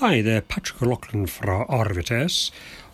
Hei, 0.00 0.22
det 0.24 0.32
er 0.32 0.44
Patrick 0.48 0.78
O'Loughlin 0.80 1.26
fra 1.28 1.58
RVTS. 1.68 2.36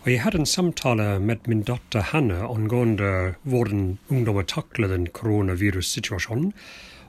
Og 0.03 0.09
jeg 0.11 0.19
hadde 0.25 0.41
en 0.41 0.49
samtale 0.49 1.05
med 1.23 1.45
min 1.47 1.61
datter 1.63 2.03
Hanne 2.09 2.41
angående 2.43 3.11
hvordan 3.47 3.85
ungdommer 4.11 4.43
takler 4.43 4.91
den 4.91 5.05
koronavirussituasjonen. 5.15 6.49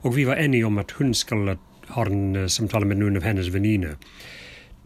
Og 0.07 0.15
vi 0.15 0.29
var 0.29 0.39
enige 0.39 0.69
om 0.69 0.79
at 0.79 0.95
hun 1.01 1.11
skal 1.19 1.57
ha 1.97 2.05
en 2.07 2.37
eh, 2.39 2.47
samtale 2.47 2.87
med 2.87 3.01
noen 3.01 3.19
av 3.19 3.27
hennes 3.27 3.51
venninner. 3.51 3.99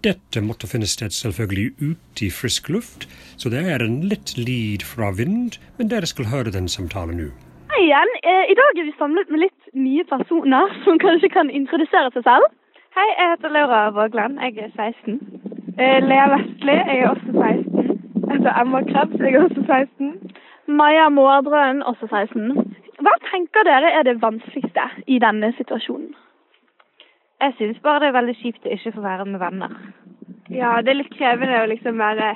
Dette 0.01 0.41
måtte 0.41 0.71
finne 0.73 0.89
sted 0.89 1.13
selvfølgelig 1.13 1.75
ute 1.83 2.25
i 2.25 2.31
frisk 2.33 2.73
luft, 2.73 3.05
så 3.37 3.53
det 3.53 3.67
er 3.69 3.85
en 3.85 4.01
litt 4.09 4.33
lyd 4.41 4.81
fra 4.81 5.13
vind, 5.13 5.61
men 5.77 5.93
dere 5.93 6.09
skal 6.09 6.33
høre 6.33 6.57
den 6.57 6.73
samtalen 6.73 7.21
nå. 7.21 7.29
Hei 7.77 7.85
igjen. 7.85 8.17
Eh, 8.25 8.49
I 8.49 8.57
dag 8.57 8.81
er 8.81 8.89
vi 8.89 8.97
samlet 8.97 9.29
med 9.29 9.45
litt 9.45 9.77
nye 9.77 10.09
personer 10.09 10.73
som 10.89 10.97
kanskje 11.05 11.35
kan 11.37 11.53
introdusere 11.53 12.17
seg 12.17 12.25
selv. 12.25 12.49
Hei, 12.97 13.11
jeg 13.19 13.29
heter 13.31 13.49
Laura 13.49 13.91
Vågland. 13.91 14.35
Jeg 14.41 14.59
er 14.59 14.73
16. 14.77 15.15
Eh, 15.81 16.03
Lea 16.09 16.27
Vestli, 16.33 16.75
jeg 16.89 16.99
er 16.99 17.09
også 17.09 17.31
16. 17.33 17.87
Jeg 18.29 18.37
heter 18.37 18.61
Emma 18.61 18.81
Krebs, 18.91 19.21
jeg 19.21 19.35
er 19.35 19.45
også 19.45 19.63
16. 19.67 20.11
Maja 20.67 21.09
Mårdrøen, 21.09 21.81
også 21.83 22.07
16. 22.11 22.75
Hva 23.01 23.15
tenker 23.31 23.65
dere 23.71 23.95
er 23.99 24.05
det 24.09 24.23
vanskeligste 24.23 24.85
i 25.07 25.19
denne 25.25 25.53
situasjonen? 25.57 26.13
Jeg 27.41 27.53
synes 27.57 27.81
bare 27.83 28.01
det 28.01 28.09
er 28.11 28.19
veldig 28.21 28.37
kjipt 28.43 28.69
å 28.69 28.77
ikke 28.77 28.93
få 28.99 29.09
være 29.09 29.25
med 29.33 29.41
venner. 29.47 29.73
Ja, 30.61 30.77
det 30.85 30.93
er 30.93 31.01
litt 31.01 31.17
krevende 31.17 31.65
å 31.65 31.71
liksom 31.73 31.97
være 31.99 32.35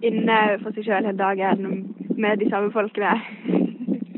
inne 0.00 0.38
for 0.62 0.72
seg 0.72 0.88
sjøl 0.88 1.02
hele 1.04 1.18
dagen 1.20 1.84
med 2.16 2.40
de 2.40 2.48
samme 2.48 2.72
folkene. 2.72 3.12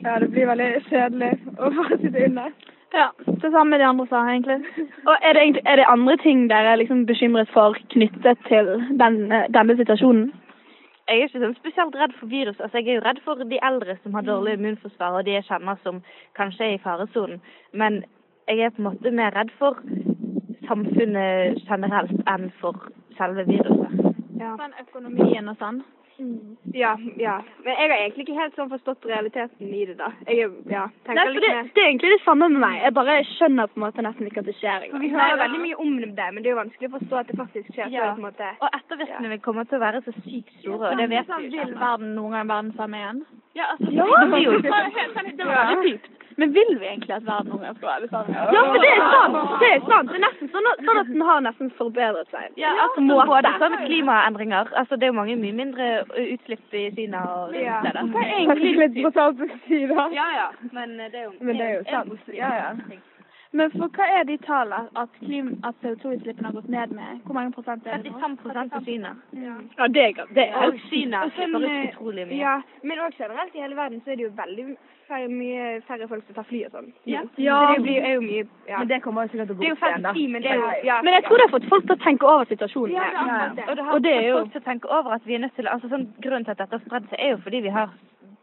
Ja, 0.06 0.20
det 0.22 0.30
blir 0.30 0.46
veldig 0.54 0.74
kjedelig 0.86 1.34
å 1.58 1.74
bare 1.80 1.98
sitte 1.98 2.28
inne. 2.30 2.52
Ja, 2.92 3.08
det 3.42 3.52
samme 3.52 3.78
de 3.78 3.84
andre 3.86 4.06
sa, 4.10 4.24
egentlig. 4.28 4.58
Og 5.08 5.16
er 5.22 5.32
det, 5.32 5.42
egentlig, 5.42 5.62
er 5.66 5.76
det 5.76 5.88
andre 5.88 6.16
ting 6.16 6.48
dere 6.50 6.72
er 6.72 6.80
liksom 6.80 7.06
bekymret 7.06 7.50
for 7.54 7.78
knyttet 7.94 8.38
til 8.48 8.70
denne, 9.02 9.44
denne 9.54 9.76
situasjonen? 9.78 10.32
Jeg 11.10 11.18
er 11.18 11.26
ikke 11.26 11.42
sånn 11.42 11.56
spesielt 11.58 11.96
redd 11.98 12.12
for 12.18 12.30
virus. 12.30 12.58
Altså, 12.60 12.78
jeg 12.78 12.88
er 12.88 12.98
jo 12.98 13.06
redd 13.06 13.20
for 13.24 13.42
de 13.52 13.58
eldre 13.66 13.96
som 14.02 14.14
har 14.14 14.26
dårlig 14.26 14.54
immunforsvar, 14.58 15.18
og 15.18 15.24
de 15.26 15.34
jeg 15.34 15.46
kjenner 15.48 15.78
som 15.82 16.02
kanskje 16.38 16.66
er 16.66 16.76
i 16.76 16.82
faresonen. 16.82 17.40
Men 17.74 18.02
jeg 18.46 18.66
er 18.66 18.74
på 18.74 18.82
en 18.82 18.90
måte 18.90 19.14
mer 19.14 19.34
redd 19.34 19.50
for 19.58 19.78
samfunnet 20.68 21.58
generelt 21.66 22.22
enn 22.30 22.50
for 22.60 22.90
selve 23.18 23.46
viruset. 23.48 23.96
Ja. 24.38 24.54
Men 24.60 24.76
økonomien 24.82 25.50
og 25.50 25.58
sånn? 25.58 25.82
Mm. 26.20 26.56
Ja, 26.74 26.98
ja. 27.16 27.42
Men 27.64 27.74
jeg 27.78 27.90
har 27.90 27.96
egentlig 27.96 28.24
ikke 28.26 28.36
helt 28.36 28.56
sånn 28.58 28.68
forstått 28.70 29.06
realiteten 29.08 29.70
i 29.72 29.86
det, 29.88 29.96
da. 29.96 30.10
Jeg 30.28 30.50
ja, 30.68 30.82
tenker 31.06 31.16
Nei, 31.16 31.24
litt 31.32 31.46
det, 31.46 31.62
det, 31.72 31.82
er 31.82 31.88
egentlig 31.88 32.12
det 32.12 32.20
samme 32.26 32.50
med 32.52 32.60
meg. 32.60 32.76
Jeg 32.84 32.94
bare 32.98 33.16
skjønner 33.30 33.70
på 33.70 33.80
en 33.80 33.84
måte 33.86 34.04
nesten 34.04 34.28
ikke 34.28 34.42
at 34.44 34.50
det 34.50 34.56
skjer. 34.58 34.86
engang. 34.86 35.04
vi 35.06 35.12
hører 35.14 35.40
veldig 35.40 35.62
mye 35.64 35.80
om 35.86 35.96
det, 36.04 36.28
men 36.34 36.42
det 36.42 36.50
er 36.50 36.54
jo 36.54 36.60
vanskelig 36.60 36.90
å 36.90 36.94
forstå 36.98 37.20
at 37.22 37.32
det 37.32 37.38
faktisk 37.40 37.72
skjer. 37.72 37.92
Ja. 37.94 38.10
på 38.10 38.20
en 38.20 38.26
måte. 38.28 38.52
Og 38.60 38.78
ettervirkningene 38.80 39.34
vil 39.34 39.44
komme 39.48 39.66
til 39.70 39.80
å 39.80 39.84
være 39.86 40.04
så 40.04 40.16
sykt 40.20 40.54
store, 40.60 40.92
og 40.92 41.00
det 41.00 41.10
vet 41.14 41.34
vi 41.38 41.50
jo. 41.50 41.64
Vil 41.64 41.76
verden 41.80 42.14
noen 42.18 42.36
gang 42.36 42.52
være 42.52 42.68
den 42.68 42.74
samme 42.76 43.00
igjen? 43.00 43.24
Ja, 43.56 43.72
altså, 43.74 43.92
ja. 43.96 44.08
Det 44.20 44.28
blir 44.34 44.44
jo 44.44 44.58
det 44.64 45.46
var 45.48 45.72
veldig 45.72 45.88
dypt. 45.88 46.16
Men 46.40 46.52
vil 46.56 46.70
vi 46.80 46.86
egentlig 46.88 47.14
at 47.14 47.26
verden 47.26 47.58
gang 47.60 47.76
skal 47.76 47.88
være 47.90 48.00
det? 48.02 48.34
Ja, 48.56 48.62
for 48.72 48.84
det 48.84 48.90
er 48.94 49.02
sant! 49.14 49.36
Det 49.62 49.70
er 49.74 49.82
sant. 49.90 50.08
Det 50.12 50.16
er 50.18 50.24
nesten 50.24 50.52
sånn 50.54 50.68
at, 50.70 50.82
sånn 50.86 51.00
at 51.02 51.10
den 51.12 51.24
har 51.28 51.42
nesten 51.44 51.72
forbedret 51.76 52.32
seg. 52.32 52.46
Ja, 52.60 52.72
altså 52.86 53.04
ja, 53.04 53.26
både 53.28 53.52
sånn 53.60 53.76
klimaendringer. 53.84 54.72
Altså 54.80 54.96
det 54.96 55.08
er 55.08 55.12
jo 55.12 55.18
mange 55.20 55.36
mye 55.42 55.58
mindre 55.60 55.90
utslipp 56.24 56.80
i 56.80 56.86
Kina 56.96 57.22
og 57.34 57.54
ja. 57.58 57.82
steder. 57.84 58.08
Det 58.14 58.24
er 58.24 58.34
egentlig 58.40 58.74
litt 58.80 58.98
brutalt 59.02 59.44
å 59.44 59.50
si, 59.66 59.84
da. 59.92 60.08
Ja 60.16 60.28
ja, 60.38 60.48
men 60.72 60.96
det 61.02 61.12
er 61.12 61.28
jo, 61.28 61.32
men 61.40 61.60
det 61.60 61.68
er 61.68 61.74
jo 61.76 61.86
sant. 61.92 62.34
Ja, 62.34 62.52
ja. 62.62 63.00
Men 63.52 63.72
for 63.74 63.90
hva 63.96 64.06
er 64.14 64.26
de 64.28 64.36
tallene 64.44 64.86
at, 65.00 65.16
at 65.66 65.80
CO2-utslippene 65.82 66.46
har 66.46 66.54
gått 66.54 66.68
ned 66.70 66.92
med? 66.94 67.18
Hvor 67.24 67.34
mange 67.34 67.50
prosent 67.56 67.86
er 67.86 67.98
det 68.04 68.12
nå? 68.12 68.20
35 68.22 68.70
på 68.74 68.82
Kina. 68.86 69.10
Ja, 69.34 69.56
ja 69.78 69.88
det, 69.90 70.04
er, 70.06 70.30
det 70.36 70.44
er 70.46 70.68
Og 70.68 70.78
Kina 70.86 71.24
slipper 71.34 71.66
ut 71.66 71.88
utrolig 71.88 72.28
mye. 72.28 72.38
Ja, 72.38 72.54
men 72.86 73.02
òg 73.02 73.18
generelt 73.18 73.56
i 73.56 73.64
hele 73.64 73.78
verden 73.78 74.04
så 74.04 74.14
er 74.14 74.20
det 74.20 74.28
jo 74.28 74.32
veldig 74.38 74.66
færre, 75.08 75.30
mye 75.34 75.64
færre 75.88 76.08
folk 76.12 76.28
som 76.28 76.38
tar 76.38 76.46
fly 76.52 76.60
og 76.68 76.76
sånn. 76.76 76.92
Ja. 77.10 77.24
ja. 77.42 77.58
Det 77.72 77.82
blir, 77.88 77.98
er 77.98 78.14
jo 78.18 78.22
mye 78.28 78.44
ja. 78.68 78.76
Men 78.76 78.92
det 78.92 79.00
kommer 79.06 79.26
jo 79.26 79.32
sikkert 79.32 79.50
til 79.50 79.56
å 79.56 79.62
gå 79.64 79.72
opp 79.72 79.88
igjen, 79.88 80.06
da. 80.06 80.14
Men, 80.36 80.46
det 80.46 80.52
er 80.54 80.62
jo, 80.62 80.70
ja. 80.86 81.00
men 81.06 81.18
jeg 81.18 81.26
tror 81.26 81.42
det 81.42 81.48
har 81.48 81.54
fått 81.56 81.68
folk 81.74 81.88
til 81.88 81.96
å 81.96 82.04
tenke 82.06 82.30
over 82.30 82.52
situasjonen. 82.52 82.94
Ja, 82.94 83.08
ja. 83.10 83.50
Og 83.66 83.74
det 83.74 83.88
har 83.88 83.98
og 83.98 84.06
det 84.06 84.14
fått 84.20 84.38
folk 84.38 84.54
til 84.54 84.62
å 84.62 84.68
tenke 84.68 84.94
over 85.00 85.18
at 85.18 85.26
vi 85.26 85.36
er 85.36 85.44
nødt 85.48 85.58
til 85.58 85.74
altså 85.74 85.90
sånn, 85.90 86.06
Grunnen 86.22 86.46
til 86.46 86.54
at 86.54 86.62
dette 86.62 86.78
har 86.78 86.86
spredd 86.86 87.10
seg, 87.10 87.18
er 87.18 87.34
jo 87.34 87.42
fordi 87.42 87.64
vi 87.66 87.74
har 87.74 87.90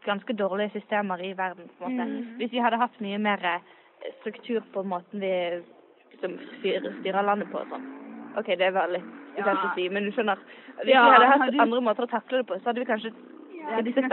ganske 0.04 0.36
dårlige 0.36 0.76
systemer 0.76 1.24
i 1.24 1.32
verden. 1.36 1.72
på 1.78 1.88
en 1.88 1.96
måte. 1.96 2.08
Mm. 2.08 2.36
Hvis 2.40 2.52
vi 2.52 2.62
hadde 2.64 2.80
hatt 2.80 3.00
mye 3.04 3.18
mer 3.22 3.44
eh, 3.44 3.74
struktur 4.20 4.62
på 4.72 4.82
måten 4.82 5.22
vi 5.22 5.32
som 6.20 6.34
styrer, 6.58 6.92
styrer 7.00 7.26
landet 7.26 7.50
på 7.52 7.60
og 7.62 7.72
sånn. 7.72 7.86
OK, 8.38 8.52
det 8.58 8.70
var 8.74 8.90
litt 8.92 9.06
ukult 9.38 9.64
å 9.64 9.72
si, 9.76 9.88
men 9.92 10.08
du 10.08 10.12
skjønner. 10.14 10.40
Hvis 10.82 10.92
vi 10.92 10.98
hadde 10.98 11.30
hatt 11.32 11.60
andre 11.64 11.82
måter 11.84 12.06
å 12.06 12.10
takle 12.10 12.42
det 12.42 12.48
på, 12.48 12.58
så 12.58 12.70
hadde 12.70 12.82
vi 12.82 12.88
kanskje 12.88 13.12
ja, 13.68 13.82
det 13.84 13.92
er 14.00 14.04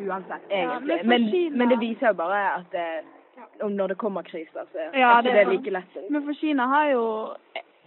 uansett, 0.00 0.44
egentlig. 0.48 0.96
Ja, 0.96 1.04
men, 1.04 1.26
men, 1.58 1.68
det 1.68 1.76
viser 1.82 2.12
jo 2.12 2.16
bare 2.16 2.38
at 2.54 2.70
det, 2.72 2.84
når 3.60 3.92
det 3.92 3.96
kommer 4.00 4.24
kriser, 4.24 4.68
så 4.72 4.86
er 4.86 4.96
ja, 4.96 5.10
det, 5.24 5.34
det 5.36 5.48
like 5.50 5.74
lett. 5.74 5.98
Men 6.08 6.24
for 6.24 6.38
Kina 6.38 6.68
har 6.70 6.86
jo 6.94 7.02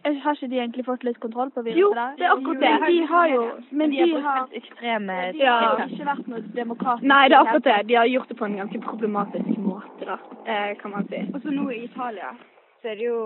har 0.04 0.36
ikke 0.36 0.50
de 0.52 0.60
egentlig 0.60 0.86
fått 0.86 1.04
litt 1.08 1.20
kontroll 1.24 1.52
på 1.56 1.64
viruset? 1.64 1.80
Jo, 1.80 1.92
det 2.20 2.28
er 2.28 2.34
akkurat 2.36 2.64
det. 2.64 2.72
De 2.88 3.06
har 3.14 3.28
jo 3.32 3.44
Men 3.70 3.92
de, 3.94 4.06
de 4.06 4.22
har 4.28 4.56
ekstreme 4.60 5.20
ja, 5.32 5.34
Det 5.34 5.50
har 5.50 5.84
ikke 5.88 6.08
vært 6.12 6.32
noe 6.32 6.42
demokratisk. 6.62 7.10
Nei, 7.14 7.22
det 7.32 7.38
er 7.38 7.46
akkurat 7.46 7.70
det. 7.70 7.78
De 7.92 8.00
har 8.00 8.10
gjort 8.12 8.34
det 8.34 8.40
på 8.40 8.50
en 8.50 8.58
ganske 8.62 8.82
problematisk 8.88 9.54
måte, 9.64 10.10
da, 10.10 10.18
eh, 10.46 10.74
kan 10.82 10.96
man 10.98 11.08
si. 11.12 11.22
Og 11.34 11.40
så 11.42 11.56
nå 11.56 11.70
i 11.72 11.84
Italia 11.86 12.34
så 12.82 12.92
er 12.92 13.00
det 13.00 13.08
jo 13.08 13.22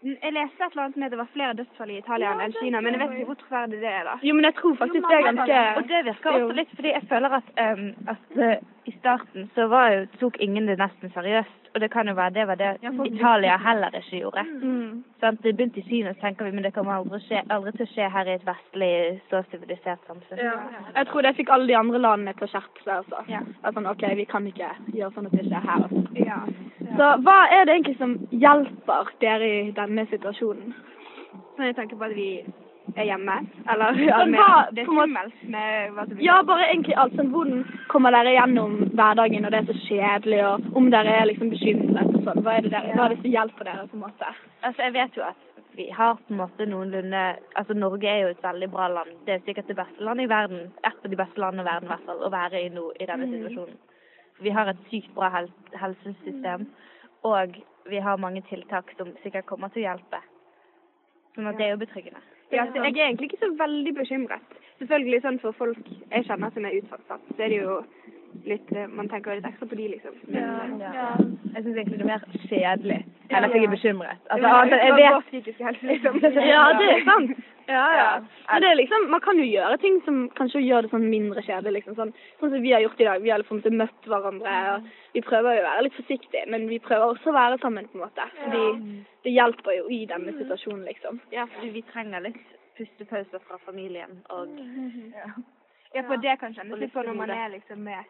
jeg 0.00 0.32
leste 0.32 0.64
et 0.64 0.72
eller 0.72 0.86
annet 0.86 0.96
med 0.96 1.06
at 1.06 1.12
det 1.12 1.18
var 1.20 1.26
flere 1.34 1.56
dødsfall 1.58 1.90
i 1.92 1.98
Italia 2.00 2.30
enn 2.40 2.54
Kina, 2.56 2.80
men 2.80 2.94
jeg 2.96 3.00
vet 3.02 3.18
ikke 3.18 3.28
hvor 3.28 3.36
troverdig 3.42 3.80
det 3.82 3.90
er. 3.90 4.04
da. 4.08 4.14
Jo, 4.24 4.34
men 4.34 4.46
jeg 4.48 4.54
tror 4.56 4.76
faktisk 4.80 5.08
det 5.10 5.16
er 5.16 5.26
ganske 5.26 5.58
Og 5.76 5.88
det 5.90 6.00
virker 6.06 6.36
også 6.36 6.56
litt 6.56 6.72
fordi 6.78 6.92
jeg 6.94 7.04
føler 7.10 7.34
at, 7.36 7.50
um, 7.60 7.82
at 8.14 8.38
uh, 8.40 8.54
i 8.88 8.94
starten 8.96 9.50
så 9.54 9.66
var 9.68 9.92
jo, 9.92 10.06
tok 10.22 10.40
ingen 10.40 10.70
det 10.72 10.78
nesten 10.80 11.12
seriøst. 11.12 11.59
Og 11.74 11.80
det 11.80 11.90
kan 11.92 12.08
jo 12.08 12.14
være 12.18 12.34
det 12.34 12.46
var 12.48 12.58
det 12.58 12.70
Italia 13.06 13.56
heller 13.56 13.94
ikke 13.94 14.20
gjorde. 14.24 14.42
Mm. 14.62 15.02
Sånn, 15.22 15.38
det 15.44 15.52
begynte 15.54 15.78
i 15.78 15.86
Kina, 15.86 16.14
så 16.16 16.24
tenker 16.24 16.48
vi, 16.48 16.54
men 16.56 16.64
det 16.66 16.72
kommer 16.74 16.96
aldri, 16.96 17.20
skje, 17.26 17.42
aldri 17.54 17.72
til 17.76 17.86
å 17.86 17.90
skje 17.92 18.08
her 18.10 18.30
i 18.30 18.34
et 18.34 18.46
vestlig, 18.48 18.92
så 19.30 19.42
sivilisert 19.50 20.02
samfunn. 20.08 20.42
Ja. 20.42 20.56
Jeg 20.96 21.10
tror 21.10 21.26
det 21.26 21.36
fikk 21.38 21.52
alle 21.54 21.70
de 21.70 21.76
andre 21.78 22.00
landene 22.02 22.34
til 22.38 22.48
å 22.48 22.50
skjerpe 22.50 22.82
seg. 22.82 22.94
Altså. 22.96 23.22
Ja. 23.30 23.42
At 23.62 23.78
sånn, 23.78 23.86
OK, 23.90 24.06
vi 24.18 24.26
kan 24.30 24.48
ikke 24.50 24.72
gjøre 24.96 25.12
sånn 25.14 25.30
at 25.30 25.36
det 25.38 25.46
skjer 25.46 25.68
her. 25.68 25.86
Altså. 25.86 26.24
Ja. 26.26 26.40
Så 26.98 27.12
hva 27.26 27.36
er 27.54 27.68
det 27.68 27.76
egentlig 27.76 27.98
som 28.00 28.16
hjelper 28.34 29.14
dere 29.22 29.52
i 29.60 29.70
denne 29.76 30.06
situasjonen? 30.10 30.74
Så 31.54 31.68
jeg 31.68 31.78
tenker 31.78 32.00
på 32.00 32.08
at 32.08 32.16
vi 32.16 32.30
er 32.96 33.08
hjemme. 33.08 33.36
Eller 33.72 34.00
ja, 34.04 34.20
hva, 34.30 34.48
det 34.74 34.84
er 34.84 34.88
skummelt 34.88 35.44
med 35.52 35.92
hva 35.96 36.06
som 36.08 36.22
Ja, 36.24 36.38
bare 36.46 36.68
egentlig 36.70 36.96
alt. 37.02 37.14
Sånn, 37.18 37.30
hvordan 37.34 37.62
kommer 37.92 38.14
dere 38.14 38.34
gjennom 38.36 38.78
hverdagen 38.94 39.44
når 39.44 39.54
det 39.54 39.60
er 39.60 39.68
så 39.70 39.78
kjedelig, 39.84 40.40
og 40.48 40.80
om 40.80 40.90
dere 40.94 41.14
er 41.20 41.28
liksom 41.30 41.52
bekymret 41.52 42.10
og 42.14 42.26
sånn. 42.26 42.42
Hva 42.46 42.56
er 42.56 42.66
det 42.66 42.74
dere, 42.74 42.96
hva 42.96 43.06
er 43.06 43.14
det 43.14 43.20
som 43.22 43.30
hjelper 43.36 43.70
dere, 43.70 43.86
på 43.90 43.98
en 43.98 44.04
måte? 44.06 44.34
Altså, 44.60 44.82
jeg 44.86 44.96
vet 44.96 45.20
jo 45.20 45.26
at 45.28 45.46
vi 45.78 45.86
har 45.94 46.16
på 46.18 46.34
en 46.34 46.40
måte 46.40 46.66
noenlunde 46.66 47.22
Altså, 47.54 47.74
Norge 47.78 48.08
er 48.10 48.24
jo 48.24 48.32
et 48.34 48.42
veldig 48.42 48.70
bra 48.72 48.88
land. 48.90 49.14
Det 49.26 49.36
er 49.36 49.46
sikkert 49.46 49.70
det 49.70 49.78
beste 49.78 50.04
landet 50.04 50.26
i 50.26 50.32
verden. 50.32 50.66
Et 50.84 51.04
av 51.04 51.10
de 51.10 51.20
beste 51.22 51.40
landene 51.40 51.64
i 51.64 51.70
verden, 51.70 51.88
i 51.88 51.92
hvert 51.94 52.06
fall, 52.08 52.24
å 52.26 52.32
være 52.34 52.64
i 52.64 52.72
nå 52.74 52.90
i 52.98 53.06
denne 53.06 53.28
mm. 53.28 53.36
situasjonen. 53.36 53.78
Vi 54.40 54.52
har 54.56 54.70
et 54.72 54.84
sykt 54.90 55.12
bra 55.14 55.28
hel 55.34 55.50
helsesystem, 55.76 56.66
og 57.28 57.56
vi 57.92 57.98
har 58.00 58.16
mange 58.16 58.40
tiltak 58.48 58.92
som 58.96 59.12
sikkert 59.22 59.46
kommer 59.46 59.68
til 59.68 59.84
å 59.84 59.90
hjelpe. 59.90 60.20
Sånn 61.34 61.50
at 61.50 61.58
det 61.60 61.66
er 61.66 61.74
jo 61.74 61.82
betryggende. 61.82 62.22
Ja, 62.50 62.66
så 62.66 62.82
jeg 62.82 62.96
er 62.96 63.06
egentlig 63.06 63.30
ikke 63.30 63.44
så 63.44 63.50
veldig 63.58 63.94
bekymret. 63.94 64.56
Selvfølgelig 64.80 65.20
sånn 65.22 65.38
for 65.42 65.56
folk 65.58 65.90
jeg 65.92 66.24
kjenner 66.26 66.54
som 66.54 66.64
er 66.66 66.78
utsatt, 66.80 67.04
så 67.36 67.44
er 67.44 67.52
det 67.52 67.60
jo 67.60 67.80
litt 68.46 68.72
eh, 68.72 68.88
Man 68.88 69.08
tenker 69.10 69.36
litt 69.36 69.46
ekstra 69.48 69.68
på 69.68 69.76
de, 69.78 69.88
liksom. 69.94 70.16
Men, 70.30 70.78
ja, 70.80 70.86
ja. 70.86 70.90
ja. 70.96 71.08
Jeg 71.54 71.64
syns 71.64 71.76
egentlig 71.76 71.98
det 72.00 72.06
er 72.06 72.10
mer 72.12 72.24
kjedelig 72.48 72.98
enn 73.30 73.46
at 73.46 73.54
jeg 73.54 73.66
er 73.66 73.72
bekymret. 73.74 74.22
Altså, 74.30 74.52
altså, 74.62 74.78
jeg 74.80 74.96
vet 74.98 75.32
liksom. 75.90 76.20
Ja, 76.54 76.62
det 76.80 76.88
er 76.94 77.02
sant. 77.08 77.34
Ja, 77.70 77.86
ja. 77.96 78.10
Men 78.50 78.64
det 78.64 78.70
er 78.70 78.78
liksom, 78.80 79.06
man 79.12 79.22
kan 79.24 79.38
jo 79.38 79.46
gjøre 79.46 79.78
ting 79.82 80.00
som 80.04 80.22
kanskje 80.38 80.62
gjør 80.64 80.86
det 80.86 80.92
sånn 80.92 81.08
mindre 81.12 81.44
kjedelig. 81.46 81.80
liksom 81.80 81.98
sånn, 81.98 82.12
sånn 82.40 82.54
som 82.54 82.64
vi 82.64 82.72
har 82.74 82.84
gjort 82.84 83.00
i 83.00 83.08
dag. 83.08 83.22
Vi 83.22 83.32
har 83.32 83.42
liksom 83.42 83.78
møtt 83.78 84.08
hverandre. 84.10 84.54
og 84.74 84.88
Vi 85.14 85.24
prøver 85.26 85.56
jo 85.56 85.64
å 85.64 85.68
være 85.68 85.84
litt 85.86 85.98
forsiktige, 85.98 86.46
men 86.50 86.68
vi 86.68 86.80
prøver 86.82 87.14
også 87.14 87.30
å 87.30 87.38
være 87.38 87.60
sammen, 87.62 87.88
på 87.90 87.98
en 87.98 88.06
måte. 88.06 88.26
Fordi 88.42 88.64
det 89.26 89.34
hjelper 89.36 89.76
jo 89.78 89.90
i 89.90 90.04
denne 90.10 90.34
situasjonen, 90.38 90.86
liksom. 90.90 91.20
Ja, 91.32 91.46
fordi 91.54 91.74
vi 91.78 91.84
trenger 91.92 92.26
litt 92.26 92.56
pustepauser 92.80 93.42
fra 93.46 93.58
familien 93.66 94.22
og 94.32 94.48
ja. 95.12 95.28
ja, 95.94 96.02
for 96.06 96.16
det 96.22 96.38
kan 96.40 96.54
kjennes 96.56 96.80
litt 96.80 96.94
sånn 96.94 97.10
når 97.10 97.18
man 97.18 97.32
er 97.34 97.52
liksom 97.52 97.82
med 97.84 98.08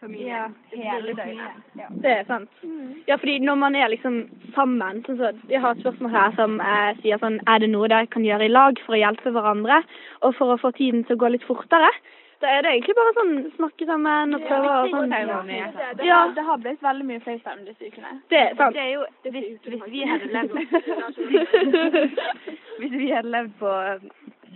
familien 0.00 0.54
ja, 0.70 0.78
hele 0.92 1.14
døgnet. 1.14 1.64
Ja. 1.78 1.88
Det 1.90 2.12
er 2.12 2.24
sant. 2.28 2.50
Mm. 2.62 3.02
Ja, 3.06 3.16
fordi 3.16 3.38
når 3.44 3.58
man 3.60 3.76
er 3.76 3.90
liksom 3.92 4.22
sammen 4.54 5.02
sånn 5.06 5.18
så 5.20 5.32
Jeg 5.50 5.60
har 5.60 5.76
et 5.76 5.82
spørsmål 5.84 6.14
her 6.14 6.32
som 6.38 6.56
eh, 6.60 6.94
sier 7.02 7.20
sånn 7.20 7.40
Er 7.46 7.60
det 7.60 7.68
noe 7.72 7.90
dere 7.92 8.08
kan 8.12 8.24
gjøre 8.24 8.48
i 8.48 8.54
lag 8.54 8.80
for 8.86 8.96
å 8.96 9.02
hjelpe 9.02 9.34
hverandre, 9.34 9.82
og 10.24 10.34
for 10.38 10.54
å 10.54 10.60
få 10.62 10.72
tiden 10.78 11.04
til 11.04 11.18
å 11.18 11.22
gå 11.24 11.32
litt 11.34 11.46
fortere? 11.48 11.92
Da 12.40 12.48
er 12.48 12.64
det 12.64 12.70
egentlig 12.72 12.96
bare 12.96 13.12
sånn 13.18 13.34
snakke 13.58 13.84
sammen 13.84 14.34
og 14.38 14.44
prøve 14.48 14.76
og 14.78 14.94
sånn 14.94 15.10
Det, 15.12 16.04
Ja. 16.08 16.20
det 16.32 16.44
har 16.46 16.56
blitt 16.58 16.82
veldig 16.82 17.04
mye 17.04 17.20
FaceTime 17.20 17.66
disse 17.66 17.90
ukene. 17.92 18.16
Det 18.32 18.40
er 18.40 18.54
sant. 18.56 18.74
Det 18.74 18.80
er 18.80 18.92
jo 18.94 19.04
hvis, 19.28 19.60
hvis 19.68 19.84
vi 19.92 20.06
hadde 20.08 20.32
levd 20.32 20.52
Hvis 22.80 22.92
vi 22.96 23.10
hadde 23.12 23.28
levd 23.28 23.52
på 23.60 23.74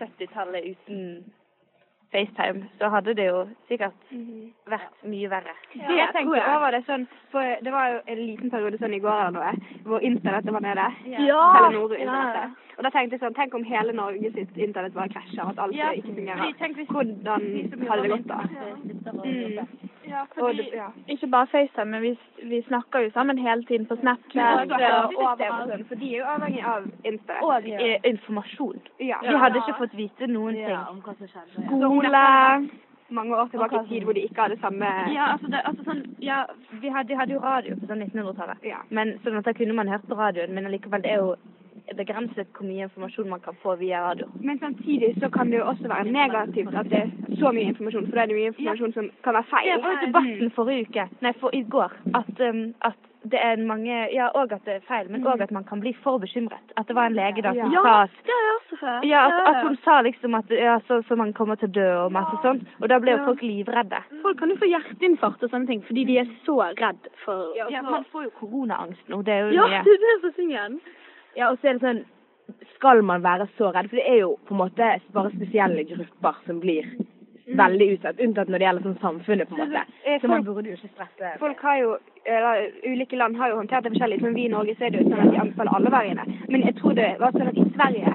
70-tallet 0.01 0.73
uten 0.73 1.25
FaceTime, 2.15 2.69
så 2.79 2.89
hadde 2.95 3.15
det 3.19 3.27
jo 3.27 3.41
sikkert 3.69 4.13
vært 4.71 5.07
mye 5.11 5.31
verre. 5.33 5.55
Det 5.75 5.97
jeg 5.99 6.13
tenkte 6.15 6.43
over 6.55 6.77
det 6.77 6.83
sånn, 6.87 7.07
for 7.35 7.57
det 7.67 7.73
var 7.75 7.89
jo 7.91 8.03
en 8.15 8.21
liten 8.21 8.53
periode 8.53 8.79
sånn 8.79 8.95
i 8.95 9.03
går 9.03 9.25
eller 9.25 9.35
noe, 9.39 9.81
hvor 9.89 10.05
internettet 10.07 10.55
var 10.55 10.65
nede. 10.65 10.87
Ja. 11.17 11.41
Telenor-internettet. 11.59 12.61
Og 12.79 12.87
da 12.87 12.91
tenkte 12.95 13.15
jeg 13.19 13.23
sånn, 13.23 13.35
tenk 13.37 13.55
om 13.55 13.67
hele 13.67 13.93
Norge 13.95 14.31
sitt 14.35 14.57
internett 14.59 14.95
bare 14.95 15.13
krasjer, 15.13 15.51
at 15.51 15.59
alt 15.63 15.77
Ja, 15.77 15.91
ikke 15.95 16.15
fungerer. 16.15 16.55
Hvordan 16.95 17.51
hadde 17.91 18.03
det 18.03 18.15
gått 18.15 18.31
da? 18.31 18.41
Ja. 18.55 18.73
Mm. 19.25 19.91
Ja, 20.15 20.25
fordi- 20.35 20.63
det, 20.63 20.79
ja. 20.79 20.89
Ikke 21.15 21.31
bare 21.35 21.51
FaceTime, 21.53 21.91
men 21.91 22.03
vi, 22.03 22.13
vi 22.53 22.63
snakker 22.69 23.05
jo 23.05 23.11
sammen 23.17 23.39
hele 23.39 23.65
tiden 23.69 23.87
på 23.91 23.99
Snapchat 24.01 24.63
og. 24.63 24.75
Sånn, 24.75 25.85
for 25.89 26.01
de 26.01 26.15
er 26.15 26.19
jo 26.19 26.25
avhengig 26.37 26.65
av 26.75 26.89
Insta. 27.05 27.41
Og 27.43 27.69
ja. 27.69 27.99
informasjon. 28.15 28.81
ja. 29.01 29.21
Vi 29.23 29.37
hadde 29.45 29.63
ikke 29.63 29.79
fått 29.83 29.97
vite 29.99 30.31
noen 30.31 30.55
ting. 30.55 30.83
Om 30.95 31.03
hva 31.05 31.17
som 31.19 31.27
skjedde. 31.27 31.69
skole 31.69 32.25
mange 33.15 33.37
år 33.37 33.49
tilbake 33.53 33.81
i 33.85 33.89
tid 33.89 34.05
hvor 34.07 34.17
de 34.17 34.25
ikke 34.27 34.47
hadde 34.47 34.57
samme 34.61 34.91
Ja, 35.15 35.33
altså, 35.35 35.51
det, 35.53 35.61
altså 35.69 35.85
sånn, 35.89 36.03
ja, 36.25 36.45
vi 36.83 36.89
hadde, 36.89 37.09
de 37.09 37.19
hadde 37.19 37.37
jo 37.37 37.43
radio 37.43 37.77
på 37.77 37.89
sånn 37.91 38.03
1900-tallet. 38.07 38.65
Ja. 38.65 38.81
Men 38.91 39.19
sånn 39.25 39.37
at 39.39 39.49
da 39.49 39.53
kunne 39.57 39.77
man 39.77 39.91
hørt 39.93 40.07
på 40.09 40.19
radioen, 40.19 40.55
men 40.57 40.67
allikevel, 40.71 41.05
det 41.05 41.13
er 41.15 41.23
jo 41.23 41.35
begrenset 41.97 42.49
hvor 42.57 42.65
mye 42.67 42.87
informasjon 42.89 43.29
man 43.29 43.41
kan 43.45 43.57
få 43.63 43.77
via 43.77 44.01
radio. 44.09 44.27
Men 44.41 44.59
samtidig 44.59 45.15
så 45.21 45.29
kan 45.31 45.51
det 45.53 45.59
jo 45.61 45.67
også 45.69 45.89
være 45.89 46.11
negativt 46.11 46.75
at 46.75 46.89
det 46.91 47.01
er 47.05 47.11
så 47.41 47.53
mye 47.53 47.69
informasjon, 47.73 48.07
for 48.09 48.17
da 48.17 48.23
er 48.25 48.31
det 48.33 48.39
mye 48.41 48.53
informasjon 48.53 48.95
som 48.97 49.11
kan 49.25 49.35
være 49.39 49.51
feil. 49.53 49.73
Det 49.75 49.83
var 49.85 49.97
jo 49.99 50.07
debatten 50.07 50.55
forrige 50.57 50.87
uke, 50.89 51.09
nei, 51.21 51.35
for 51.41 51.55
i 51.55 51.63
går, 51.77 51.93
at, 52.21 52.41
um, 52.49 52.63
at 52.89 52.97
det 53.25 53.41
er 53.41 53.57
mange, 53.65 53.93
ja, 54.13 54.27
og 54.37 54.53
at 54.53 54.65
det 54.69 54.75
er 54.79 54.83
feil, 54.89 55.07
men 55.13 55.23
òg 55.25 55.41
at 55.41 55.53
man 55.53 55.65
kan 55.65 55.81
bli 55.81 55.95
for 56.05 56.19
bekymret. 56.21 56.73
At 56.77 56.89
det 56.89 56.97
var 56.97 57.07
en 57.09 57.15
lege 57.17 57.41
da 57.45 57.55
som 57.57 57.73
Ja, 57.73 57.83
sa 57.87 57.95
at 58.03 58.19
det 58.27 58.35
har 58.37 58.43
jeg 58.49 58.57
også 58.59 58.77
hørt. 58.83 59.07
ja, 59.09 59.23
at, 59.29 59.39
at 59.53 59.63
hun 59.69 59.77
sa 59.85 60.01
liksom 60.05 60.35
at 60.41 60.51
ja, 60.53 60.75
så, 60.89 60.99
så 61.09 61.17
man 61.17 61.33
kommer 61.33 61.57
til 61.61 61.69
å 61.69 61.73
dø 61.79 61.87
og 62.03 62.13
masse 62.13 62.37
sånt, 62.43 62.67
og 62.83 62.89
da 62.93 62.99
ble 63.01 63.15
jo 63.17 63.23
folk 63.29 63.41
livredde. 63.43 64.03
Folk 64.25 64.39
kan 64.43 64.53
jo 64.53 64.59
få 64.61 64.69
hjerteinfarkt 64.69 65.43
og 65.47 65.51
sånne 65.55 65.67
ting 65.73 65.81
fordi 65.89 66.05
de 66.11 66.19
er 66.21 66.29
så 66.45 66.59
redd 66.81 67.09
for 67.25 67.57
Ja, 67.57 67.81
man 67.83 68.05
får 68.13 68.29
jo 68.29 68.35
koronaangst 68.43 69.09
nå, 69.09 69.23
det 69.25 69.33
er 69.39 69.49
jo 69.49 69.57
Ja, 69.57 69.69
mye. 69.73 69.83
det 69.89 69.97
er 69.97 70.05
det 70.05 70.15
som 70.21 70.29
er 70.33 70.37
tingen. 70.43 70.79
Ja, 71.37 71.51
og 71.51 71.59
så 71.61 71.71
er 71.71 71.79
det 71.79 71.85
sånn 71.85 72.05
Skal 72.77 73.03
man 73.03 73.25
være 73.25 73.49
så 73.59 73.71
redd? 73.73 73.89
For 73.91 73.97
det 73.97 74.07
er 74.07 74.19
jo 74.21 74.35
på 74.45 74.55
en 74.55 74.61
måte 74.61 74.89
bare 75.17 75.33
spesielle 75.33 75.87
grupper 75.89 76.41
som 76.47 76.59
blir 76.61 76.89
veldig 77.47 77.87
utsatt. 77.95 78.21
Unntatt 78.21 78.49
når 78.49 78.61
det 78.61 78.67
gjelder 78.67 78.87
sånn 78.89 79.01
samfunnet, 79.03 79.49
på 79.49 79.57
en 79.57 79.73
måte. 79.73 79.85
Så 80.21 80.31
man 80.31 80.45
burde 80.47 80.71
jo 80.71 80.77
ikke 80.79 80.93
stresse. 80.93 81.33
Folk 81.41 81.61
har 81.65 81.79
jo, 81.81 81.97
eller 82.25 82.67
Ulike 82.89 83.19
land 83.21 83.37
har 83.41 83.53
jo 83.53 83.61
håndtert 83.61 83.87
det 83.87 83.95
forskjellig. 83.95 84.21
Men 84.25 84.37
vi 84.37 84.47
i 84.47 84.53
Norge 84.53 84.77
så 84.79 84.87
er 84.87 84.95
det 84.95 85.03
jo 85.03 85.11
sånn 85.11 85.25
at 85.25 85.33
de 85.33 85.43
anbefaler 85.43 85.79
alle 85.79 85.95
veiene. 85.97 86.27
Men 86.49 86.67
jeg 86.69 86.77
tror 86.81 86.97
det 87.01 87.11
var 87.21 87.37
sånn 87.37 87.53
at 87.53 87.61
i 87.61 87.69
Sverige 87.75 88.15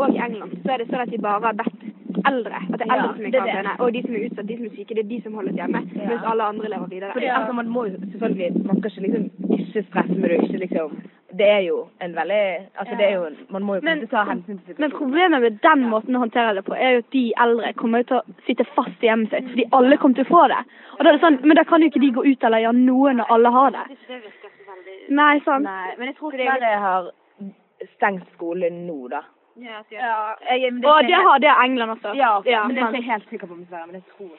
og 0.00 0.14
i 0.14 0.20
England 0.26 0.58
så 0.64 0.74
er 0.74 0.82
det 0.82 0.90
sånn 0.90 1.04
at 1.04 1.12
de 1.12 1.20
bare 1.20 1.44
har 1.44 1.58
bedt 1.60 1.88
eldre. 2.30 2.60
At 2.66 2.76
det 2.80 2.86
er 2.86 2.94
eldre 2.96 3.12
som 3.14 3.24
er 3.24 3.28
i 3.28 3.34
karantene. 3.36 3.76
Og 3.84 3.92
de 3.94 4.02
som 4.04 4.16
er 4.16 4.26
utsatt, 4.28 4.48
de 4.48 4.56
som 4.58 4.68
er 4.68 4.76
syke, 4.76 4.96
det 4.96 5.04
er 5.04 5.10
de 5.10 5.20
som 5.24 5.38
holdes 5.40 5.60
hjemme. 5.60 5.82
Mens 6.00 6.28
alle 6.32 6.48
andre 6.54 6.72
lever 6.74 6.92
videre. 6.94 7.14
Fordi, 7.16 7.30
altså, 7.36 7.56
man 7.60 7.72
må 7.74 7.86
jo 7.88 8.00
selvfølgelig 8.00 8.64
Man 8.66 8.80
skal 8.80 8.90
ikke 8.90 9.06
liksom 9.06 9.56
ikke 9.58 9.84
stresse 9.88 10.16
med 10.16 10.28
det, 10.30 10.38
ikke 10.46 10.62
liksom 10.64 10.96
Det 11.38 11.46
er 11.46 11.60
jo 11.62 11.88
en 12.02 12.14
veldig 12.16 12.44
Altså, 12.74 12.96
det 12.98 13.06
er 13.06 13.12
jo 13.14 13.26
Man 13.50 13.62
må 13.62 13.74
jo 13.74 13.80
Men- 13.82 14.06
ta 14.08 14.24
hensyn 14.24 14.58
til 14.58 14.74
situasjonen. 14.74 14.80
Men 14.80 14.90
problemet 14.90 15.40
med 15.40 15.58
den 15.62 15.84
måten 15.90 16.16
å 16.16 16.22
håndtere 16.24 16.54
det 16.54 16.64
på, 16.64 16.74
er 16.74 16.90
jo 16.90 16.98
at 16.98 17.10
de 17.12 17.32
eldre 17.38 17.72
kommer 17.72 18.02
til 18.02 18.16
å 18.16 18.22
sitte 18.46 18.64
fast 18.74 19.02
i 19.02 19.06
hjemmet 19.06 19.30
sitt, 19.30 19.48
fordi 19.50 19.64
alle 19.72 19.96
kommer 19.96 20.14
til 20.14 20.24
å 20.24 20.32
få 20.34 20.48
det. 20.48 20.62
Og 20.98 21.04
da 21.04 21.08
er 21.08 21.12
det 21.12 21.22
sånn, 21.22 21.40
Men 21.44 21.56
da 21.56 21.64
kan 21.64 21.80
jo 21.80 21.88
ikke 21.88 22.00
de 22.00 22.12
gå 22.12 22.26
ut 22.32 22.44
eller 22.44 22.58
gjøre 22.58 22.84
noe 22.84 23.12
når 23.14 23.26
alle 23.30 23.50
har 23.50 23.70
det. 23.70 23.86
Nei, 25.10 25.40
sant. 25.40 25.64
Nei, 25.64 25.94
men 25.98 26.08
jeg 26.08 26.16
tror 26.16 26.30
Sverige 26.32 26.78
har 26.78 27.10
stengt 27.96 28.26
skolen 28.36 28.86
nå, 28.86 29.08
da. 29.08 29.22
Ja. 29.56 29.82
Jeg, 29.90 30.72
men 30.72 30.84
Og 30.84 31.02
det 31.06 31.14
har 31.14 31.38
det 31.38 31.50
England 31.64 31.90
også. 31.90 32.14
Ja, 32.16 32.38
men 32.66 32.74
det 32.74 32.82
er 32.82 32.88
ikke 32.88 33.02
jeg 33.02 33.04
helt 33.04 33.28
sikker 33.28 33.46
på 33.46 33.56
men 33.56 33.94
jeg 33.94 34.02
tror 34.16 34.30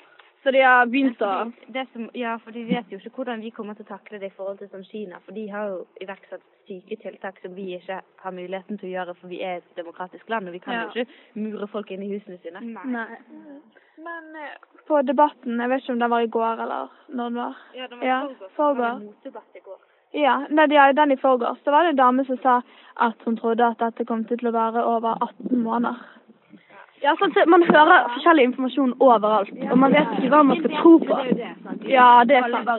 Så 0.44 0.52
de 0.52 0.62
har 0.66 0.86
begynt 0.90 1.20
å 1.22 1.52
Det 1.68 1.84
som, 1.94 2.10
ja, 2.18 2.38
for 2.42 2.52
de 2.52 2.64
vet 2.66 2.90
jo 2.90 2.98
ikke 2.98 3.12
hvordan 3.16 3.42
vi 3.46 3.52
kommer 3.54 3.76
til 3.78 3.86
å 3.86 3.92
takle 3.92 4.18
det 4.20 4.32
i 4.32 4.36
forhold 4.36 4.58
til 4.58 4.70
som 4.72 4.84
Kina. 4.84 5.20
For 5.26 5.32
de 5.38 5.44
har 5.54 5.68
jo 5.70 5.84
iverksatt 6.02 6.42
syke 6.68 6.98
tiltak 7.04 7.38
som 7.44 7.54
vi 7.56 7.76
ikke 7.78 8.00
har 8.24 8.32
muligheten 8.34 8.80
til 8.80 8.90
å 8.90 8.94
gjøre, 8.96 9.16
for 9.20 9.28
vi 9.28 9.42
er 9.46 9.60
et 9.60 9.76
demokratisk 9.78 10.30
land, 10.30 10.48
og 10.48 10.54
vi 10.54 10.60
kan 10.60 10.74
Ja. 10.74 10.88
jo 10.90 11.02
ikke 11.06 11.08
mure 11.36 11.68
folk 11.68 11.92
inn 11.92 12.02
i 12.04 12.10
husene 12.16 12.40
sine. 12.42 12.62
Nei. 12.86 13.20
Men 14.02 14.36
eh, 14.36 14.58
på 14.88 15.02
debatten, 15.06 15.60
jeg 15.60 15.70
vet 15.70 15.82
ikke 15.84 15.94
om 15.94 16.00
den 16.00 16.10
var 16.10 16.22
i 16.26 16.28
går 16.28 16.54
eller 16.66 16.90
når 17.14 17.24
den 17.30 17.36
var. 17.36 17.56
Ja, 17.76 17.88
det 17.88 18.02
Ja, 18.04 18.20
forgår. 18.58 19.00
motdebatt 19.00 19.56
i 19.56 19.60
går. 19.60 19.78
Ja, 20.14 20.46
nei, 20.50 20.66
de 20.68 20.94
den 20.94 21.12
i 21.12 21.16
forgårs. 21.16 21.60
Så 21.64 21.72
var 21.72 21.84
det 21.84 21.90
en 21.90 21.96
dame 22.02 22.26
som 22.26 22.38
sa 22.38 22.62
at 22.98 23.16
hun 23.26 23.38
trodde 23.38 23.62
at 23.64 23.78
dette 23.80 24.06
kom 24.06 24.26
til 24.26 24.38
å 24.48 24.52
vare 24.52 24.84
over 24.84 25.16
18 25.22 25.62
måneder. 25.64 26.02
Ja, 27.02 27.16
sånn, 27.18 27.32
så 27.34 27.44
man 27.50 27.64
hører 27.66 28.10
forskjellig 28.14 28.44
informasjon 28.52 28.92
overalt, 29.02 29.50
og 29.72 29.78
man 29.82 29.94
vet 29.96 30.12
ikke 30.18 30.30
hva 30.30 30.42
man 30.46 30.60
skal 30.60 30.76
tro 30.76 30.92
på. 31.02 31.18
Ja, 31.90 32.10
det 32.30 32.38
er 32.38 32.52
sant. 32.54 32.70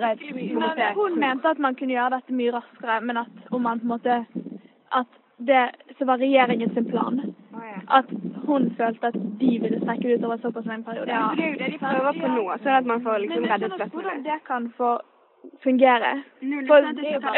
Men 0.62 0.94
hun 0.98 1.18
mente 1.18 1.50
at 1.50 1.62
man 1.62 1.74
kunne 1.78 1.96
gjøre 1.96 2.20
dette 2.20 2.36
mye 2.38 2.52
raskere, 2.54 3.00
men 3.02 3.18
at 3.24 3.50
om 3.50 3.66
man 3.66 3.82
på 3.82 3.88
en 3.88 3.94
måte 3.96 4.22
At 4.92 5.08
det 5.38 5.70
så 5.98 6.04
var 6.04 6.18
regjeringen 6.20 6.74
sin 6.74 6.84
plan. 6.90 7.20
At 7.88 8.10
hun 8.46 8.74
følte 8.76 9.06
at 9.06 9.14
de 9.40 9.52
ville 9.62 9.78
strekke 9.80 10.08
det 10.08 10.18
utover 10.18 10.36
såpass 10.42 10.66
en 10.66 10.84
periode. 10.84 11.08
Ja, 11.10 11.30
det 11.36 11.44
er 11.44 11.54
jo 11.54 11.58
det 11.62 11.70
de 11.72 11.78
prøver 11.80 12.18
på 12.20 12.28
nå, 12.34 12.44
sånn 12.62 12.76
at 12.76 12.90
man 12.90 13.00
får 13.06 13.24
liksom 13.24 13.46
reddet 13.48 13.72
dette. 13.72 13.88
hvordan 13.94 14.22
det 14.26 14.38
kan 14.46 14.68
få 14.76 14.90
fungere. 15.62 16.12
For 16.68 16.78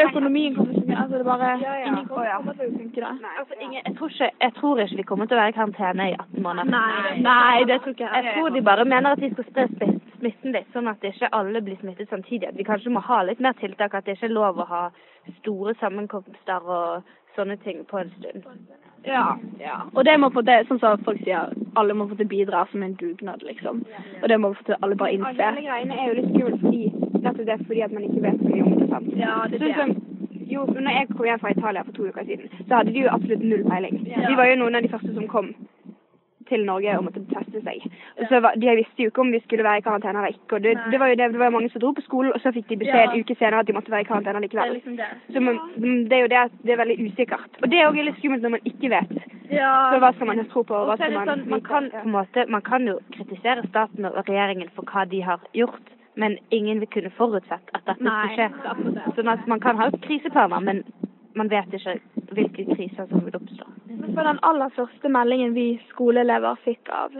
økonomien 0.07 0.55
kommer 0.55 0.73
til 0.73 0.81
å 0.81 0.85
fungere. 0.85 1.01
Altså 1.01 1.17
det 1.17 1.25
bare 1.25 1.49
Ingen 1.87 2.07
kommer 2.07 2.53
til 2.53 2.67
å 2.67 2.77
funke 2.77 3.01
da. 3.01 3.11
Altså, 3.39 3.57
Inge, 3.61 3.81
jeg, 3.81 3.95
tror 3.97 4.13
ikke, 4.13 4.29
jeg 4.45 4.53
tror 4.59 4.81
ikke 4.83 4.99
vi 5.01 5.07
kommer 5.09 5.25
til 5.25 5.37
å 5.37 5.41
være 5.41 5.53
i 5.53 5.57
karantene 5.57 6.07
i 6.11 6.15
18 6.19 6.45
måneder. 6.47 6.71
Nei, 6.71 7.17
nei, 7.25 7.65
det 7.69 7.81
tror 7.81 7.97
ikke 7.97 8.13
Jeg 8.13 8.37
tror 8.37 8.55
de 8.55 8.63
bare 8.69 8.85
mener 8.85 9.11
at 9.11 9.23
de 9.23 9.31
skal 9.33 9.49
spre 9.49 9.67
smitten 10.19 10.55
litt, 10.55 10.71
sånn 10.73 10.89
at 10.91 11.03
ikke 11.05 11.33
alle 11.39 11.61
blir 11.65 11.77
smittet 11.81 12.09
samtidig. 12.09 12.49
At 12.49 12.57
vi 12.57 12.67
kanskje 12.67 12.93
må 12.95 13.03
ha 13.09 13.21
litt 13.27 13.43
mer 13.43 13.57
tiltak, 13.59 13.93
at 13.93 14.07
det 14.07 14.17
ikke 14.17 14.31
er 14.31 14.37
lov 14.39 14.63
å 14.63 14.69
ha 14.71 14.87
store 15.41 15.75
sammenkomster 15.81 16.73
og 16.79 17.13
sånne 17.35 17.57
ting 17.63 17.83
på 17.89 17.99
en 17.99 18.11
stund. 18.17 18.45
Ja, 19.05 19.37
ja. 19.59 19.81
Og 19.93 20.05
det 20.05 20.15
må 20.19 20.31
få 20.33 20.41
til, 20.45 20.65
sånn 20.69 20.79
som 20.81 21.01
folk 21.05 21.19
sier, 21.21 21.51
alle 21.77 21.93
må 21.93 22.07
få 22.09 22.17
til 22.17 22.29
bidra 22.29 22.63
som 22.71 22.83
en 22.83 22.95
dugnad, 22.97 23.43
liksom. 23.45 23.83
Og 24.21 24.29
det 24.31 24.39
må 24.41 24.53
få 24.55 24.65
til 24.65 24.79
alle 24.81 24.97
bare 24.97 25.17
innse. 25.17 25.35
Alle 25.35 25.65
greiene 25.65 25.99
er 25.99 26.07
jo 26.09 26.15
litt 26.19 26.31
skummelt 26.31 26.63
fordi 26.63 27.04
nettopp 27.27 27.45
det 27.49 27.55
er 27.57 27.63
fordi 27.67 27.85
at 27.85 27.95
man 27.95 28.07
ikke 28.09 28.25
vet 28.27 28.41
så 28.43 28.51
mye 28.53 28.65
om 28.67 28.75
det. 28.79 28.89
sant? 28.93 29.13
Ja, 29.19 29.37
det 29.51 29.61
er 29.61 29.65
Sånn 29.65 29.79
som, 29.81 29.95
jo, 30.55 30.65
når 30.75 30.91
jeg 30.99 31.07
kom 31.13 31.25
hjem 31.29 31.39
fra 31.43 31.53
Italia 31.55 31.83
for 31.87 31.97
to 31.97 32.09
uker 32.09 32.27
siden, 32.27 32.51
så 32.67 32.81
hadde 32.81 32.93
de 32.95 33.05
jo 33.05 33.13
absolutt 33.13 33.43
null 33.45 33.63
peiling. 33.69 34.03
De 34.05 34.35
var 34.37 34.51
jo 34.51 34.59
noen 34.61 34.77
av 34.79 34.85
de 34.85 34.91
første 34.93 35.13
som 35.15 35.27
kom 35.31 35.53
til 36.49 36.61
Norge 36.65 36.93
og 36.97 37.05
måtte 37.07 37.23
teste 37.31 37.61
seg. 37.65 37.85
Så 38.29 38.39
var, 38.43 38.53
De 38.61 38.73
visste 38.77 39.01
jo 39.01 39.09
ikke 39.09 39.23
om 39.23 39.31
de 39.33 39.39
skulle 39.41 39.65
være 39.65 39.81
i 39.81 39.85
karantene 39.85 40.19
eller 40.21 40.35
ikke. 40.35 40.59
og 40.59 40.61
det, 40.61 40.75
det 40.91 40.99
var 41.01 41.09
jo 41.09 41.15
det, 41.17 41.29
det 41.33 41.39
var 41.41 41.53
mange 41.55 41.71
som 41.73 41.81
dro 41.81 41.89
på 41.97 42.03
skolen, 42.05 42.33
og 42.35 42.41
så 42.43 42.51
fikk 42.53 42.67
de 42.69 42.77
beskjed 42.83 43.01
en 43.15 43.23
uke 43.23 43.35
senere 43.39 43.63
at 43.63 43.67
de 43.69 43.73
måtte 43.73 43.93
være 43.93 44.05
i 44.05 44.09
karantene 44.11 44.43
likevel. 44.43 44.75
liksom 44.77 44.99
det. 44.99 45.07
Så 45.33 45.41
man, 45.41 45.57
det 46.05 46.19
er 46.19 46.21
jo 46.21 46.29
det 46.35 46.41
at 46.43 46.59
det 46.61 46.75
er 46.75 46.81
veldig 46.83 46.99
usikkert. 47.07 47.57
Og 47.63 47.71
det 47.71 47.81
er 47.81 47.89
òg 47.89 47.97
litt 48.05 48.19
skummelt 48.21 48.45
når 48.45 48.55
man 48.59 48.69
ikke 48.71 48.93
vet. 48.93 49.17
Ja. 49.49 49.73
Så 49.93 49.99
hva 50.05 50.13
skal 50.13 50.29
man 50.29 50.45
tro 50.53 50.61
på, 50.69 50.77
og 50.77 50.85
hva 50.91 50.93
Og 50.93 51.01
er 51.01 51.09
skal 51.09 51.17
man 51.17 51.33
sånn, 51.33 51.43
man 51.49 51.65
kan, 51.65 51.89
på 51.97 52.13
måte, 52.13 52.45
man 52.49 52.65
kan 52.69 52.87
jo 52.93 52.99
kritisere 53.17 53.65
staten 53.71 54.05
og 54.05 54.21
regjeringen 54.29 54.69
for 54.77 54.85
hva 54.93 55.09
de 55.09 55.25
har 55.25 55.41
gjort, 55.57 55.94
men 56.15 56.37
ingen 56.51 56.79
vil 56.79 56.87
kunne 56.87 57.11
forutsett 57.17 57.69
at 57.73 57.85
dette 57.85 58.03
Nei, 58.03 58.33
skal 58.33 58.49
skje. 58.49 59.13
Sånn 59.17 59.31
at 59.33 59.47
man 59.51 59.59
kan 59.59 59.77
ha 59.77 59.89
kriseplaner, 60.05 60.59
men 60.63 60.83
man 61.35 61.49
vet 61.51 61.73
ikke 61.75 61.97
hvilke 62.35 62.65
kriser 62.75 63.07
som 63.09 63.23
vil 63.25 63.35
oppstå. 63.35 63.65
For 64.15 64.23
den 64.23 64.39
aller 64.47 64.69
første 64.75 65.09
meldingen 65.11 65.53
vi 65.53 65.79
skoleelever 65.89 66.55
fikk 66.63 66.89
av, 66.89 67.11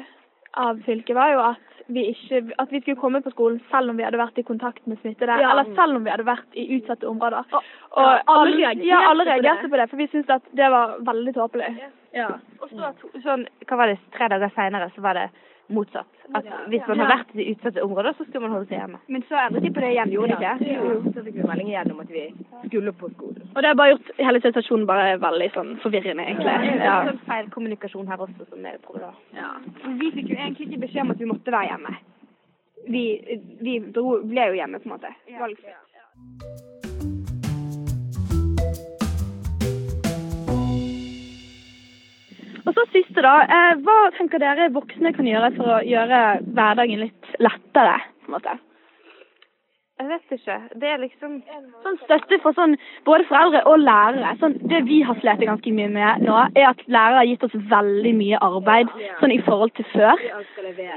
av 0.55 0.79
fylket, 0.85 1.15
var 1.15 1.33
jo 1.33 1.39
at 1.51 1.61
vi 1.91 2.07
ikke 2.13 2.39
at 2.57 2.71
vi 2.71 2.79
skulle 2.81 2.97
komme 2.97 3.19
på 3.21 3.29
skolen 3.35 3.59
selv 3.69 3.91
om 3.91 3.97
vi 3.99 4.05
hadde 4.07 4.17
vært 4.17 4.39
i 4.41 4.45
kontakt 4.47 4.87
med 4.87 4.97
smittede, 5.03 5.35
Ja. 5.41 5.51
eller 5.51 5.67
selv 5.75 5.95
om 5.99 6.03
vi 6.03 6.09
hadde 6.09 6.25
vært 6.25 6.55
i 6.55 6.63
utsatte 6.79 7.05
områder. 7.07 7.43
Og- 7.51 7.63
Og 7.91 8.03
ja, 8.03 8.21
alle 8.27 8.55
reagerte 8.55 8.85
ja, 8.87 9.01
alle 9.09 9.25
på 9.25 9.41
det. 9.41 9.69
på 9.69 9.77
det, 9.77 9.89
for 9.89 9.97
vi 9.97 10.07
syntes 10.07 10.29
at 10.29 10.41
det 10.55 10.71
var 10.71 10.97
veldig 10.99 11.33
tåpelig. 11.35 11.75
Ja. 12.13 12.27
Og 12.61 12.69
så, 12.69 12.93
sånn, 13.21 13.45
hva 13.67 13.77
var 13.77 13.87
det, 13.87 13.99
tre 14.15 14.27
dager 14.29 14.49
senere 14.55 14.89
så 14.95 15.01
var 15.01 15.13
det 15.13 15.29
motsatt. 15.69 16.07
At 16.35 16.45
hvis 16.69 16.81
man 16.87 16.99
har 16.99 17.09
vært 17.11 17.31
i 17.35 17.45
utsatte 17.53 17.83
områder, 17.83 18.13
så 18.17 18.25
skal 18.27 18.41
man 18.41 18.51
holde 18.53 18.67
seg 18.69 18.79
hjemme. 18.79 18.99
Men 19.07 19.23
så 19.29 19.37
endret 19.41 19.63
de 19.65 19.71
på 19.73 19.81
det 19.83 19.91
igjen, 19.93 20.11
gjorde 20.13 20.35
de 20.35 20.49
ikke? 20.49 20.73
Jo, 20.75 20.91
så 21.15 21.23
fikk 21.25 21.37
vi 21.39 21.47
melding 21.49 21.69
igjen 21.71 21.91
om 21.93 21.99
at 22.03 22.11
vi 22.13 22.23
skulle 22.67 22.93
på 22.99 23.09
skolen. 23.13 23.47
Og 23.55 23.61
det 23.61 23.69
har 23.71 23.79
bare 23.79 23.93
gjort 23.95 24.11
hele 24.27 24.41
situasjonen 24.45 24.85
bare 24.89 25.15
veldig 25.23 25.49
sånn 25.55 25.71
forvirrende, 25.83 26.25
egentlig. 26.25 26.57
Det 26.65 26.75
er 26.75 26.85
Ja. 26.85 26.97
sånn 27.09 27.21
feil 27.29 27.49
kommunikasjon 27.55 28.07
her 28.07 28.17
også 28.27 28.49
som 28.49 28.65
er 28.65 28.77
problemet. 28.83 29.15
Vi 30.01 30.11
fikk 30.11 30.29
jo 30.29 30.35
egentlig 30.35 30.67
ikke 30.69 30.81
beskjed 30.87 31.01
om 31.05 31.11
at 31.11 31.19
vi 31.19 31.25
måtte 31.33 31.51
være 31.51 31.69
hjemme. 31.71 31.95
Vi, 32.87 33.03
vi 33.61 33.79
dro, 33.91 34.19
ble 34.21 34.47
jo 34.51 34.57
hjemme, 34.59 34.79
på 34.79 34.85
en 34.89 34.97
måte. 34.97 35.09
Valgfritt. 35.39 35.84
Så 42.75 42.83
siste, 42.91 43.21
da. 43.23 43.35
Eh, 43.47 43.73
hva 43.85 43.97
tenker 44.17 44.41
dere 44.43 44.69
voksne 44.75 45.13
kan 45.15 45.27
gjøre 45.29 45.51
for 45.55 45.77
å 45.77 45.81
gjøre 45.87 46.21
hverdagen 46.57 47.05
litt 47.05 47.35
lettere, 47.39 47.99
på 48.25 48.31
en 48.31 48.35
måte. 48.35 48.57
Jeg 49.95 50.07
vet 50.09 50.33
ikke. 50.35 50.55
Det 50.81 50.87
er 50.91 50.97
liksom 50.99 51.35
Sånn 51.85 51.97
støtte 52.01 52.37
for 52.43 52.55
sånn, 52.57 52.73
både 53.07 53.23
foreldre 53.29 53.61
og 53.71 53.77
lærere. 53.79 54.33
Sånn, 54.41 54.57
det 54.67 54.81
vi 54.89 54.97
har 55.07 55.15
slitt 55.21 55.43
ganske 55.47 55.71
mye 55.77 55.87
med 55.93 56.25
nå, 56.27 56.35
er 56.51 56.65
at 56.73 56.81
lærere 56.91 57.21
har 57.21 57.29
gitt 57.29 57.45
oss 57.47 57.55
veldig 57.71 58.11
mye 58.17 58.41
arbeid 58.43 58.91
sånn 59.21 59.31
i 59.31 59.39
forhold 59.45 59.71
til 59.77 59.87
før. 59.93 60.19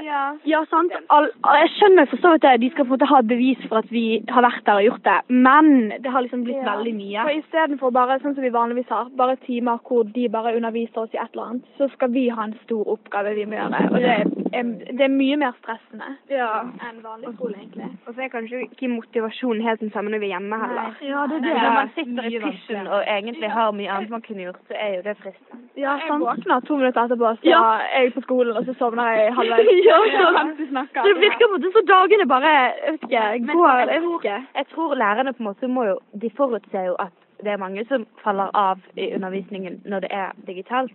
Ja. 0.03 0.23
Ja, 0.49 0.63
sant. 0.71 0.91
All, 1.15 1.29
jeg 1.61 1.71
skjønner 1.77 2.09
for 2.11 2.19
så 2.19 2.33
vidt 2.33 2.43
det. 2.43 2.55
De 2.65 2.71
skal 2.73 2.83
på 2.83 2.91
en 2.91 2.95
måte 2.97 3.09
ha 3.13 3.21
bevis 3.29 3.61
for 3.69 3.79
at 3.79 3.93
vi 3.93 4.03
har 4.27 4.43
vært 4.43 4.65
der 4.67 4.81
og 4.81 4.87
gjort 4.89 5.07
det. 5.07 5.17
Men 5.47 5.71
det 6.03 6.11
har 6.11 6.25
liksom 6.25 6.43
blitt 6.43 6.59
Ja. 6.59 6.67
veldig 6.73 6.95
mye. 6.99 7.23
For 7.23 7.39
istedenfor 7.39 7.95
bare 7.95 8.19
sånn 8.19 8.35
som 8.35 8.43
vi 8.43 8.51
vanligvis 8.51 8.91
har, 8.91 9.07
bare 9.15 9.37
timer 9.47 9.79
hvor 9.87 10.03
de 10.03 10.27
bare 10.27 10.55
underviser 10.59 11.05
oss 11.05 11.15
i 11.15 11.21
et 11.23 11.31
eller 11.31 11.45
annet, 11.53 11.71
så 11.77 11.87
skal 11.95 12.11
vi 12.11 12.27
ha 12.27 12.43
en 12.43 12.57
stor 12.65 12.83
oppgave 12.97 13.35
vi 13.35 13.45
må 13.45 13.55
gjøre. 13.55 13.81
Og 13.93 13.99
det 14.03 14.11
er, 14.11 14.63
det 14.91 15.07
er 15.07 15.15
mye 15.15 15.39
mer 15.39 15.55
stressende 15.63 16.17
ja. 16.29 16.51
enn 16.89 16.99
vanlig 17.03 17.31
skole, 17.37 17.55
egentlig. 17.63 17.91
Og 18.07 18.13
så 18.13 18.27
er 18.27 18.33
kanskje 18.35 18.65
ikke 18.67 18.88
motivasjonen 18.95 19.61
helt 19.67 19.79
den 19.83 19.91
samme 19.93 20.11
når 20.11 20.19
vi 20.23 20.27
er 20.29 20.33
hjemme 20.35 20.57
heller. 20.63 20.95
Ja, 21.01 21.21
det 21.29 21.37
er 21.37 21.43
det. 21.45 21.53
Når 21.63 21.73
man 21.77 21.89
sitter 21.95 22.23
i 22.29 22.39
pysjen 22.45 22.87
og 22.87 23.03
egentlig 23.15 23.49
har 23.51 23.71
mye 23.77 23.91
annet 23.95 24.09
man 24.15 24.21
kunne 24.27 24.43
gjort, 24.47 24.59
så 24.67 24.73
er 24.85 24.95
jo 24.97 25.01
det 25.07 25.15
fristende. 25.21 25.61
Ja, 25.77 25.93
Jeg 26.07 26.19
våkner 26.25 26.59
to 26.67 26.75
minutter 26.79 27.01
etterpå, 27.05 27.33
så 27.39 27.49
Ja. 27.49 27.61
er 27.97 28.01
jeg 28.03 28.13
på 28.17 28.21
skolen, 28.27 28.57
og 28.57 28.65
så 28.65 28.73
sovner 28.79 29.11
jeg 29.11 29.33
halvveis. 29.35 29.71
Ja, 29.89 29.99
sant. 30.37 30.59
mens. 30.71 30.89
Det 30.93 31.15
virker 31.23 31.45
på 31.47 31.49
en 31.49 31.55
måte 31.55 31.71
så 31.77 31.81
dagene 31.93 32.25
bare 32.35 32.49
jeg 32.57 32.73
vet 32.91 33.03
ikke, 33.03 33.53
går 33.53 33.69
Jeg 33.79 34.01
vet 34.01 34.11
ikke. 34.19 34.37
Jeg 34.59 34.65
tror 34.75 34.93
lærerne 34.95 35.33
på 35.33 35.39
en 35.43 35.49
måte 35.51 35.67
må 35.67 35.83
jo 35.91 35.97
De 36.21 36.29
forutser 36.37 36.85
jo 36.91 36.95
at 36.99 37.13
det 37.43 37.51
er 37.53 37.57
mange 37.57 37.85
som 37.87 38.05
faller 38.23 38.49
av 38.53 38.79
i 38.97 39.13
undervisningen 39.15 39.81
når 39.85 39.99
det 39.99 40.09
er 40.11 40.31
digitalt. 40.47 40.91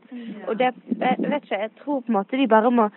Og 0.49 0.59
det 0.59 0.75
jeg 1.01 1.17
vet 1.19 1.43
ikke, 1.45 1.57
jeg 1.63 1.71
tror 1.85 2.01
på 2.01 2.09
en 2.09 2.15
måte 2.19 2.37
de 2.37 2.47
bare 2.49 2.71
må 2.71 2.89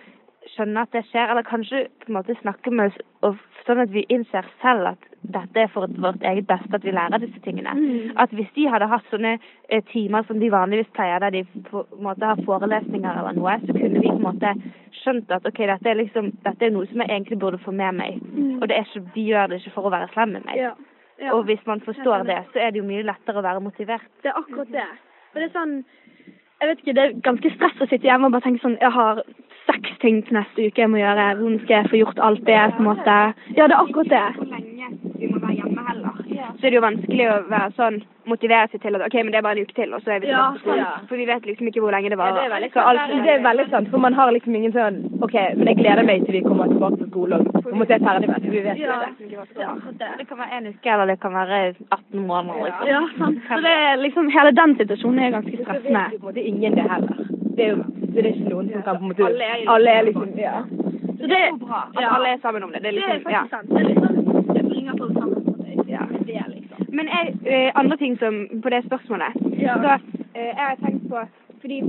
skjønne 0.53 0.83
at 0.85 0.95
det 0.95 1.03
skjer, 1.09 1.29
eller 1.31 1.45
kanskje 1.47 1.85
på 2.03 2.09
en 2.09 2.17
måte 2.17 2.35
snakke 2.41 2.71
med 2.73 2.91
oss 2.91 2.97
og 3.27 3.37
sånn 3.65 3.81
at 3.83 3.91
vi 3.91 4.05
innser 4.13 4.45
selv 4.61 4.91
at 4.93 5.05
dette 5.27 5.59
er 5.59 5.71
for 5.73 5.89
vårt 5.99 6.23
eget 6.27 6.47
beste 6.47 6.77
at 6.77 6.85
vi 6.85 6.93
lærer 6.95 7.19
disse 7.23 7.39
tingene. 7.43 7.73
At 8.21 8.31
hvis 8.37 8.51
de 8.55 8.67
hadde 8.71 8.87
hatt 8.91 9.07
sånne 9.11 9.33
eh, 9.37 9.83
timer 9.91 10.27
som 10.27 10.39
de 10.39 10.51
vanligvis 10.53 10.91
pleier, 10.95 11.19
der 11.23 11.33
de 11.35 11.63
på 11.67 11.83
en 11.83 12.03
måte 12.05 12.29
har 12.29 12.43
forelesninger 12.47 13.19
eller 13.21 13.35
noe, 13.35 13.57
så 13.65 13.75
kunne 13.75 14.03
vi 14.03 14.07
på 14.07 14.15
en 14.15 14.27
måte 14.27 14.53
skjønt 15.01 15.33
at 15.35 15.47
ok, 15.49 15.63
dette 15.73 15.91
er 15.91 15.99
liksom, 15.99 16.31
dette 16.45 16.67
er 16.69 16.75
noe 16.75 16.87
som 16.91 17.03
jeg 17.03 17.11
egentlig 17.11 17.39
burde 17.41 17.63
få 17.65 17.73
med 17.75 17.97
meg. 17.99 18.21
Og 18.61 18.67
det 18.69 18.77
er 18.77 18.87
ikke, 18.87 19.07
de 19.15 19.25
gjør 19.31 19.51
det 19.51 19.61
ikke 19.61 19.75
for 19.75 19.89
å 19.89 19.95
være 19.97 20.11
slem 20.13 20.37
med 20.37 20.47
meg. 20.47 20.61
Ja. 20.61 20.75
Ja. 21.17 21.33
Og 21.33 21.47
hvis 21.49 21.63
man 21.65 21.81
forstår 21.81 22.23
det, 22.29 22.37
så 22.53 22.59
er 22.61 22.69
det 22.71 22.77
jo 22.77 22.85
mye 22.85 23.05
lettere 23.05 23.41
å 23.41 23.45
være 23.45 23.63
motivert. 23.65 24.05
Det 24.21 24.29
er 24.29 24.37
akkurat 24.37 24.69
det. 24.69 24.85
For 25.31 25.41
det 25.41 25.49
er 25.49 25.55
sånn 25.55 25.79
Jeg 26.57 26.69
vet 26.69 26.79
ikke, 26.81 26.93
det 26.97 27.03
er 27.03 27.11
ganske 27.25 27.49
stress 27.53 27.81
å 27.81 27.85
sitte 27.89 28.07
hjemme 28.09 28.29
og 28.29 28.33
bare 28.33 28.45
tenke 28.47 28.63
sånn 28.63 28.79
Jeg 28.81 28.89
har 28.95 29.19
seks 29.69 29.97
ting 30.03 30.21
til 30.25 30.39
neste 30.39 30.67
uke 30.67 30.83
jeg 30.83 30.91
må 30.93 31.01
gjøre. 31.01 31.27
Hvordan 31.39 31.59
skal 31.63 31.75
jeg 31.77 31.91
få 31.91 32.01
gjort 32.03 32.25
alt 32.29 32.43
det, 32.49 32.59
på 32.75 32.83
en 32.83 32.89
måte? 32.91 33.17
Ja, 33.57 33.63
det 33.67 33.75
er 33.75 33.83
akkurat 33.83 34.13
det. 34.15 34.25
Hvor 34.39 34.51
lenge 34.55 34.91
vi 35.19 35.27
må 35.31 35.39
være 35.43 35.57
hjemme 35.59 35.81
heller. 35.89 36.21
Så 36.57 36.65
er 36.65 36.71
det 36.71 36.77
jo 36.77 36.85
vanskelig 36.85 37.25
å 37.29 37.35
være 37.51 37.73
sånn, 37.77 37.97
motivere 38.27 38.67
seg 38.71 38.81
til 38.83 38.97
at 38.97 39.03
ok, 39.05 39.15
men 39.21 39.31
det 39.33 39.39
er 39.39 39.45
bare 39.45 39.59
en 39.59 39.67
uke 39.67 39.75
til, 39.77 39.93
og 39.95 40.03
så 40.03 40.15
er 40.15 40.21
vi 40.23 40.31
Ja, 40.31 40.47
tilbake 40.55 40.57
på 40.57 40.63
skolen. 40.63 41.05
For 41.09 41.21
vi 41.21 41.27
vet 41.29 41.45
liksom 41.49 41.69
ikke 41.69 41.83
hvor 41.83 41.95
lenge 41.95 42.11
det 42.11 42.19
varer. 42.19 42.37
det 42.37 42.45
er 42.47 42.53
veldig 42.55 43.25
Det 43.25 43.33
er 43.33 43.43
veldig 43.45 43.67
sant, 43.73 43.89
for 43.91 44.03
man 44.05 44.17
har 44.17 44.31
liksom 44.35 44.55
ingen 44.55 44.73
sånn 44.75 44.97
OK, 45.21 45.35
men 45.57 45.71
jeg 45.71 45.79
gleder 45.81 46.03
meg 46.07 46.25
til 46.25 46.37
vi 46.37 46.43
kommer 46.47 46.71
tilbake 46.71 46.99
på 47.01 47.09
skole 47.11 47.39
og 47.41 47.69
må 47.77 47.85
se 47.85 47.97
er 47.97 48.05
ferdig 48.07 48.31
med 48.31 48.41
det. 48.43 48.51
Vi 48.55 48.63
vet 48.65 48.81
ja. 48.83 48.99
det. 49.03 49.29
Det 49.31 49.99
det. 50.01 50.11
Det 50.17 50.27
kan 50.27 50.41
være 50.43 50.57
en 50.57 50.67
uke, 50.71 50.91
eller 50.93 51.11
det 51.11 51.19
kan 51.21 51.33
være 51.33 51.61
18 51.91 52.27
måneder. 52.31 52.65
Liksom. 52.65 52.87
Ja, 52.93 53.01
sant. 53.17 53.39
Så 53.49 53.61
det 53.67 53.75
er 53.87 53.95
liksom 54.05 54.33
Hele 54.37 54.51
den 54.51 54.75
situasjonen 54.77 55.19
er 55.19 55.35
ganske 55.37 55.57
stressende. 55.63 56.03
Det 56.35 56.43
er 56.43 56.47
ingen 56.51 56.75
det 56.75 56.85
heller. 56.91 57.23
Det 57.57 57.65
er 57.65 57.69
jo 57.75 58.06
det 58.23 58.29
er 58.31 58.35
ikke 58.37 58.49
noen 58.53 58.69
som 58.73 58.81
kan 58.87 58.97
på 58.97 59.03
en 59.03 59.09
måte 59.11 59.25
Alle 59.27 59.43
er 59.43 59.55
liksom, 59.57 59.73
Alle 59.75 59.89
er 59.97 60.03
liksom 60.07 60.27
Ja. 60.37 60.55
Så 61.19 61.25
det 61.31 61.37
er 61.47 61.51
bra 61.65 61.79
at 61.95 62.01
Ja. 62.01 62.09
alle 62.15 62.27
er 62.33 62.37
sammen 62.45 62.63
om 62.63 62.71
det. 62.71 62.81
Det 62.83 62.89
er 62.89 62.95
Det 62.97 63.03
er 63.03 63.13
liksom, 63.13 63.31
ja. 63.31 63.41
faktisk 63.41 63.55
sant. 63.55 63.69
Det 63.69 63.79
er 63.81 63.87
liksom 63.91 64.13
Det 64.55 64.63
bringer 64.69 64.93
folk 64.97 65.13
sammen. 65.13 65.39
på 65.45 65.51
det. 65.63 65.89
Ja. 65.95 66.03
Det 66.27 66.35
er 66.43 66.47
liksom. 66.55 66.77
Men 66.97 67.05
jeg, 67.15 67.25
eh, 67.53 67.71
andre 67.75 67.97
ting 67.97 68.17
som 68.19 68.33
på 68.63 68.69
det 68.69 68.83
spørsmålet 68.89 69.31
Ja. 69.67 69.73
Så 69.83 69.89
eh, 70.35 70.51
jeg 70.59 70.65
har 70.69 70.75
tenkt 70.85 71.09
på 71.09 71.17
Fordi 71.61 71.81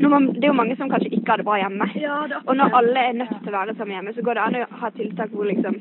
når 0.00 0.08
man, 0.08 0.26
det 0.34 0.44
er 0.44 0.52
jo 0.52 0.60
mange 0.62 0.76
som 0.76 0.88
kanskje 0.90 1.12
ikke 1.12 1.28
har 1.30 1.36
det 1.36 1.44
bra 1.44 1.56
hjemme. 1.60 1.86
Ja, 2.00 2.16
det 2.28 2.36
Og 2.46 2.56
når 2.56 2.68
alle 2.78 2.98
er 3.08 3.12
nødt 3.12 3.34
til 3.44 3.52
å 3.52 3.58
være 3.58 3.74
sammen 3.76 3.94
hjemme, 3.96 4.12
så 4.14 4.22
går 4.22 4.34
det 4.34 4.42
an 4.46 4.54
å 4.54 4.64
ha 4.80 4.88
tiltak 4.90 5.28
hvor 5.30 5.44
liksom 5.44 5.74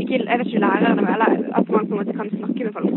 ikke, 0.00 0.18
Jeg 0.30 0.38
vet 0.38 0.46
ikke 0.46 0.60
lærerne, 0.60 0.96
men 0.96 1.14
eller 1.14 1.30
at 1.58 1.68
man 1.70 1.86
på 1.86 1.92
en 1.94 1.98
måte 2.00 2.16
kan 2.16 2.30
snakke 2.30 2.64
med 2.64 2.72
folk. 2.72 2.90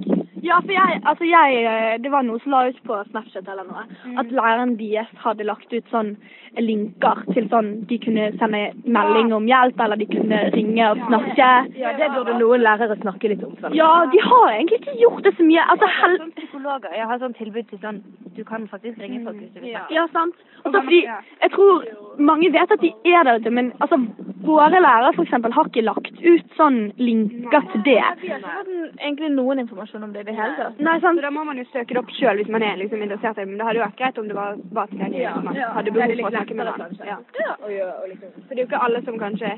Ja, 0.43 0.59
for 0.59 0.73
jeg, 0.75 1.01
altså 1.07 1.27
jeg, 1.27 1.59
eh, 1.63 1.97
det 2.03 2.11
var 2.11 2.25
noe 2.27 2.41
som 2.43 2.51
la 2.51 2.65
ut 2.67 2.79
på 2.87 2.97
Snapchat 3.09 3.47
eller 3.47 3.67
noe, 3.67 3.85
at 4.19 4.31
læreren 4.35 4.75
deres 4.79 5.11
hadde 5.23 5.45
lagt 5.47 5.71
ut 5.71 5.87
sånn 5.93 6.17
linker 6.59 7.23
til 7.33 7.47
sånn 7.49 7.69
de 7.89 7.97
kunne 8.03 8.27
sende 8.37 8.59
melding 8.85 9.31
om 9.33 9.47
hjelp, 9.49 9.79
eller 9.81 9.97
de 9.97 10.05
kunne 10.11 10.41
ringe 10.53 10.89
og 10.91 10.99
snakke. 11.07 11.47
ja, 11.79 11.93
det 11.97 12.11
burde 12.13 12.35
noen 12.37 12.61
lærere 12.61 12.97
snakke 13.01 13.31
litt 13.31 13.45
om. 13.47 13.55
Sånn. 13.61 13.73
Ja, 13.77 14.05
de 14.11 14.19
har 14.21 14.51
egentlig 14.51 14.81
ikke 14.81 14.97
gjort 15.01 15.23
det 15.25 15.33
så 15.37 15.47
mye. 15.47 15.63
Altså, 15.73 15.89
hel 15.99 16.17
Sånn 16.23 16.35
psykologer, 16.37 16.93
jeg 16.99 17.07
har 17.09 17.23
sånn 17.23 17.33
tilbud 17.39 17.69
til 17.71 17.79
sånn 17.81 18.03
Du 18.35 18.43
kan 18.43 18.63
faktisk 18.67 18.97
ringe 19.01 19.19
folk 19.25 19.37
hvis 19.37 19.51
du 19.53 19.59
vil 19.61 19.73
snakke. 19.75 19.93
ja, 19.93 20.07
sant. 20.13 20.35
Altså, 20.65 20.79
fordi 20.81 21.01
jeg 21.05 21.51
tror 21.53 21.83
mange 22.17 22.49
vet 22.53 22.71
at 22.71 22.81
de 22.81 22.89
er 23.05 23.23
der 23.27 23.39
ute, 23.41 23.51
men 23.53 23.71
altså, 23.79 23.99
våre 24.43 24.81
lærere 24.81 25.13
for 25.15 25.23
eksempel 25.23 25.53
har 25.53 25.69
ikke 25.69 25.83
lagt 25.85 26.15
ut 26.21 26.55
sånn 26.57 26.79
linker 26.97 27.61
til 27.71 27.83
det. 27.85 27.99
Vi 28.23 28.31
har 28.33 28.41
ikke 28.41 28.55
hatt 28.55 28.71
egentlig 28.99 29.29
noen 29.35 29.61
informasjon 29.63 30.03
om 30.03 30.13
det 30.13 30.25
i 30.25 30.32
det 30.35 30.57
tatt. 30.57 30.79
Nei, 30.79 30.99
Så 30.99 31.13
da 31.21 31.29
må 31.31 31.43
man 31.45 31.57
jo 31.57 31.65
søke 31.71 31.93
det 31.93 31.97
opp 32.03 32.11
sjøl 32.17 32.37
hvis 32.41 32.49
man 32.49 32.63
er 32.63 32.77
liksom 32.81 33.01
interessert 33.01 33.37
i 33.37 33.41
det. 33.41 33.47
Men 33.49 33.57
det 33.57 33.65
hadde 33.67 33.79
jo 33.79 33.85
vært 33.85 33.97
greit 34.01 34.17
om 34.17 34.27
det 34.27 34.35
var, 34.35 34.55
var 34.71 34.87
tilgjengelig 34.87 35.25
hvis 35.25 35.43
man 35.43 35.55
hadde 35.77 35.91
behov 35.91 36.15
for 36.19 36.27
å 36.29 36.35
snakke 36.35 36.55
med 36.55 36.65
noen. 36.65 36.99
Ja. 37.07 37.17
Og 37.63 37.71
og 38.03 38.07
liksom. 38.11 38.29
For 38.47 38.53
det 38.53 38.59
er 38.59 38.63
jo 38.65 38.69
ikke 38.71 38.83
alle 38.85 39.03
som 39.05 39.19
kanskje 39.19 39.51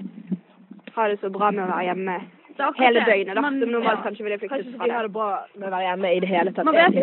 har 0.95 1.09
det 1.09 1.19
så 1.19 1.29
bra 1.29 1.51
med 1.51 1.65
å 1.65 1.71
være 1.73 1.87
hjemme 1.89 2.17
hele 2.79 3.01
døgnet, 3.03 3.35
da. 3.35 3.41
Man- 3.41 3.59
Som 3.59 3.71
normalt 3.71 3.97
ja. 3.99 4.03
kanskje 4.05 4.23
ville 4.23 4.37
flyktet 4.39 4.57
det. 4.57 4.65
Kanskje 4.65 4.87
de 4.87 4.93
har 4.95 5.03
det. 5.03 5.11
bra 5.11 5.45
med 5.59 5.67
å 5.67 5.71
være 5.71 5.87
hjemme 5.89 6.11
i 6.15 6.19
det 6.19 6.29
hele 6.29 6.51
tatt. 6.55 6.65
Man 6.65 6.75
vet. 6.75 6.93
Ja, 6.95 7.01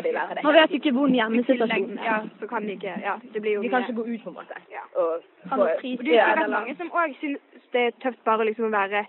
de 0.00 0.12
man 0.42 0.54
vet 0.54 0.70
ikke 0.70 0.80
ikke 0.84 0.92
hvordan 0.96 1.14
hjemmesituasjonen 1.20 1.98
er. 1.98 2.04
Ja, 2.04 2.16
så 2.40 2.48
kan 2.48 2.62
de 2.66 2.72
ikke 2.76 2.94
Ja, 3.04 3.16
det 3.32 3.42
blir 3.42 3.52
jo 3.54 3.62
De 3.62 3.68
kan 3.68 3.82
ikke 3.82 3.96
gå 4.00 4.06
ut, 4.14 4.22
på 4.24 4.28
en 4.30 4.34
måte. 4.40 4.56
Ja. 4.72 4.84
Og 4.96 5.20
vet 5.44 5.84
Og 5.98 6.04
det 6.04 6.14
Ja, 6.14 6.34
ret 6.34 6.50
mange 6.50 6.76
som 6.76 6.88
òg 6.90 7.14
syns 7.20 7.38
det 7.72 7.80
er 7.86 7.90
tøft 8.00 8.24
bare 8.24 8.44
liksom 8.46 8.64
å 8.64 8.70
være 8.72 9.04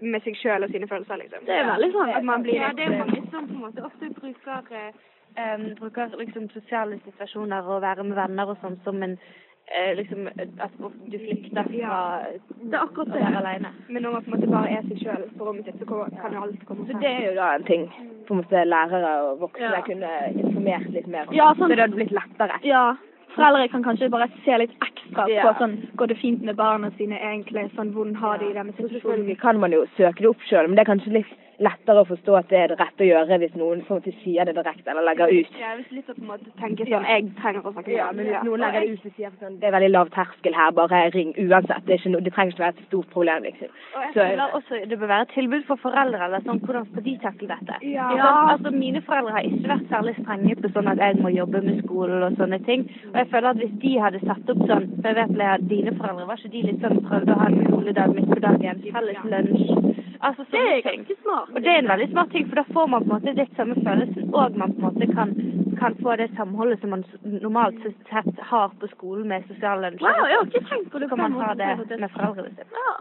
med 0.00 0.22
seg 0.22 0.36
sjøl 0.36 0.62
og 0.64 0.70
sine 0.70 0.86
følelser, 0.88 1.16
liksom. 1.22 1.44
Det 1.46 1.54
er 1.56 1.64
veldig 1.72 1.92
sant. 1.92 2.14
At 2.16 2.24
man 2.24 2.42
blir 2.42 2.54
Ja, 2.60 2.72
det 2.76 2.84
er 2.84 2.98
mange 2.98 3.22
som 3.30 3.46
på 3.48 3.54
en 3.54 3.60
måte 3.64 3.84
ofte 3.84 4.10
bruker, 4.20 4.92
eh, 5.36 5.58
bruker 5.80 6.16
liksom 6.18 6.50
sosiale 6.50 7.00
situasjoner 7.04 7.62
og 7.68 7.82
være 7.82 8.04
med 8.04 8.16
venner 8.16 8.46
og 8.52 8.56
sånn 8.62 8.76
som 8.84 9.02
en 9.02 9.18
eh, 9.66 9.94
liksom 9.98 10.28
at 10.60 10.70
du 11.10 11.16
flykter 11.18 11.64
fra 11.64 11.96
Det 12.30 12.74
er 12.74 12.82
akkurat 12.84 13.08
å 13.08 13.18
være 13.18 13.40
alene. 13.40 13.72
Men 13.88 14.02
når 14.02 14.12
man 14.12 14.22
på 14.22 14.30
en 14.30 14.36
måte 14.40 14.50
bare 14.52 14.68
er 14.78 14.82
seg 14.88 15.00
sjøl 15.02 15.24
på 15.38 15.44
rommet 15.48 15.64
sitt, 15.64 15.80
så 15.80 15.86
kan 16.20 16.32
jo 16.36 16.42
alt 16.44 16.66
komme 16.68 16.86
Så 16.86 17.00
det 17.00 17.10
er 17.10 17.26
jo 17.30 17.34
da 17.40 17.54
en 17.56 17.64
ting 17.64 17.88
på 18.28 18.34
en 18.34 18.40
måte 18.44 18.62
lærere 18.64 19.10
og 19.30 19.40
voksne 19.40 19.72
Ja. 19.72 19.80
kunne 19.82 20.12
informert 20.36 20.88
litt 20.92 21.06
mer 21.06 21.26
om. 21.28 21.34
Ja, 21.34 21.52
sånn- 21.54 21.68
Så 21.70 21.74
det 21.74 21.78
hadde 21.80 21.96
blitt 21.96 22.12
lettere. 22.12 22.60
Ja. 22.62 22.96
Foreldre 23.36 23.68
kan 23.68 23.82
kanskje 23.84 24.08
bare 24.10 24.28
se 24.44 24.58
litt 24.58 24.72
ekstra 24.82 25.26
Ja. 25.28 25.42
på 25.44 25.58
sånn 25.60 25.74
Går 25.96 26.06
det 26.08 26.16
fint 26.18 26.42
med 26.42 26.56
barna 26.56 26.90
sine 26.96 27.18
egentlig? 27.20 27.70
Sånn 27.76 27.92
hvordan 27.92 28.14
har 28.16 28.38
de 28.38 28.50
i 28.50 28.54
denne 28.54 28.72
situasjonen? 28.72 29.00
selvfølgelig 29.02 29.38
kan 29.40 29.60
man 29.60 29.72
jo 29.72 29.84
søke 29.96 30.20
det 30.24 30.28
opp 30.30 30.40
sjøl, 30.48 30.66
men 30.68 30.76
det 30.76 30.86
er 30.88 30.92
kanskje 30.94 31.12
litt 31.12 31.32
lettere 31.62 32.02
å 32.02 32.06
forstå 32.08 32.34
at 32.36 32.48
det 32.50 32.58
er 32.60 32.68
det 32.72 32.78
rette 32.80 33.04
å 33.04 33.08
gjøre 33.08 33.38
hvis 33.42 33.54
noen 33.56 33.82
sier 34.22 34.44
det 34.44 34.54
direkte 34.56 34.90
eller 34.92 35.06
legger 35.08 35.32
ut. 35.32 35.52
Ja, 35.60 35.72
hvis 35.78 35.90
litt 35.94 36.10
å 36.10 36.14
på 36.16 36.22
en 36.22 36.28
måte 36.28 36.50
tenker 36.60 36.88
sånn 36.90 37.06
Jeg 37.08 37.30
trenger 37.40 37.64
å 37.64 37.72
snakke 37.72 37.88
med 37.88 37.96
Ja, 37.96 38.08
men 38.12 38.26
hvis 38.28 38.44
noen 38.44 38.60
legger 38.64 38.88
ut 38.92 39.06
og 39.06 39.12
sier 39.16 39.32
sånn 39.40 39.58
Det 39.60 39.68
er 39.70 39.74
veldig 39.76 39.90
lav 39.94 40.10
terskel 40.14 40.54
her, 40.56 40.70
bare 40.76 41.00
ring 41.14 41.32
uansett. 41.36 41.84
Det, 41.86 41.98
noe, 42.06 42.20
det 42.20 42.32
trenger 42.34 42.52
ikke 42.52 42.64
være 42.64 42.76
et 42.76 42.86
stort 42.88 43.10
problem, 43.14 43.42
liksom. 43.48 43.68
Og 43.96 44.02
jeg 44.02 44.12
Så- 44.14 44.26
føler 44.26 44.56
også 44.58 44.88
det 44.90 44.98
bør 45.00 45.12
være 45.14 45.22
et 45.22 45.34
tilbud 45.34 45.64
for 45.66 45.76
foreldre, 45.76 46.20
eller 46.24 46.40
sånn, 46.40 46.60
hvordan 46.60 46.86
skal 46.90 47.02
de 47.02 47.16
takle 47.22 47.48
dette? 47.48 47.74
Ja. 47.82 48.10
Ikke? 48.10 48.30
Altså, 48.52 48.70
mine 48.70 49.00
foreldre 49.02 49.32
har 49.32 49.42
ikke 49.42 49.68
vært 49.72 49.88
særlig 49.88 50.14
strenge 50.20 50.56
på 50.60 50.72
sånn 50.72 50.90
at 50.92 50.98
jeg 50.98 51.22
må 51.22 51.32
jobbe 51.34 51.62
med 51.64 51.82
skolen 51.84 52.22
og 52.22 52.32
sånne 52.36 52.60
ting. 52.66 52.88
Og 53.12 53.16
jeg 53.16 53.28
føler 53.32 53.48
at 53.48 53.56
hvis 53.56 53.78
de 53.80 53.92
hadde 53.98 54.20
satt 54.26 54.50
opp 54.50 54.62
sånn, 54.68 54.86
for 55.00 55.08
jeg 55.08 55.16
vet 55.16 55.36
Lea, 55.36 55.56
dine 55.58 55.92
foreldre, 55.96 56.26
var 56.26 56.36
ikke 56.36 56.52
de 56.52 56.62
litt 56.62 56.80
sånn 56.80 57.00
prøvde 57.08 57.32
å 57.34 57.38
ha 57.40 57.46
en 57.46 57.64
skoledag 57.66 58.14
midt 58.14 58.28
på 58.30 58.40
dagen, 58.40 58.82
felles 58.92 59.24
lunsj, 59.24 59.95
altså 60.20 60.44
Det 60.50 60.60
er 60.60 60.80
sånne 60.82 60.96
ganske 60.96 61.16
smart. 61.22 61.52
Og 61.54 61.62
det 61.62 61.72
er 61.72 61.78
en 61.82 61.92
veldig 61.92 62.08
smart 62.12 62.30
ting, 62.34 62.48
for 62.48 62.60
da 62.60 62.64
får 62.72 62.86
man 62.92 63.04
på 63.04 63.10
en 63.10 63.14
måte 63.14 63.36
litt 63.40 63.56
samme 63.60 63.76
følelsen, 63.86 64.34
og 64.34 64.58
man 64.62 64.74
på 64.76 64.82
en 64.82 64.86
måte 64.88 65.08
kan, 65.12 65.34
kan 65.80 65.98
få 66.02 66.16
det 66.20 66.30
samholdet 66.36 66.80
som 66.80 66.94
man 66.94 67.04
normalt 67.44 67.82
sett 68.10 68.44
har 68.50 68.74
på 68.80 68.90
skolen 68.94 69.28
med 69.32 69.46
sosial 69.50 69.84
lunsj. 69.84 70.04
Wow, 70.06 70.46
ikke 70.46 70.64
tenkt 70.70 70.92
på 70.92 71.02
det 71.02 71.10
kan 71.12 71.22
man 71.24 71.38
ha 71.40 71.52
det 71.58 71.72
med 71.76 72.10
foreldrene 72.16 72.54
sine. 72.54 72.70
Ja. 72.80 72.96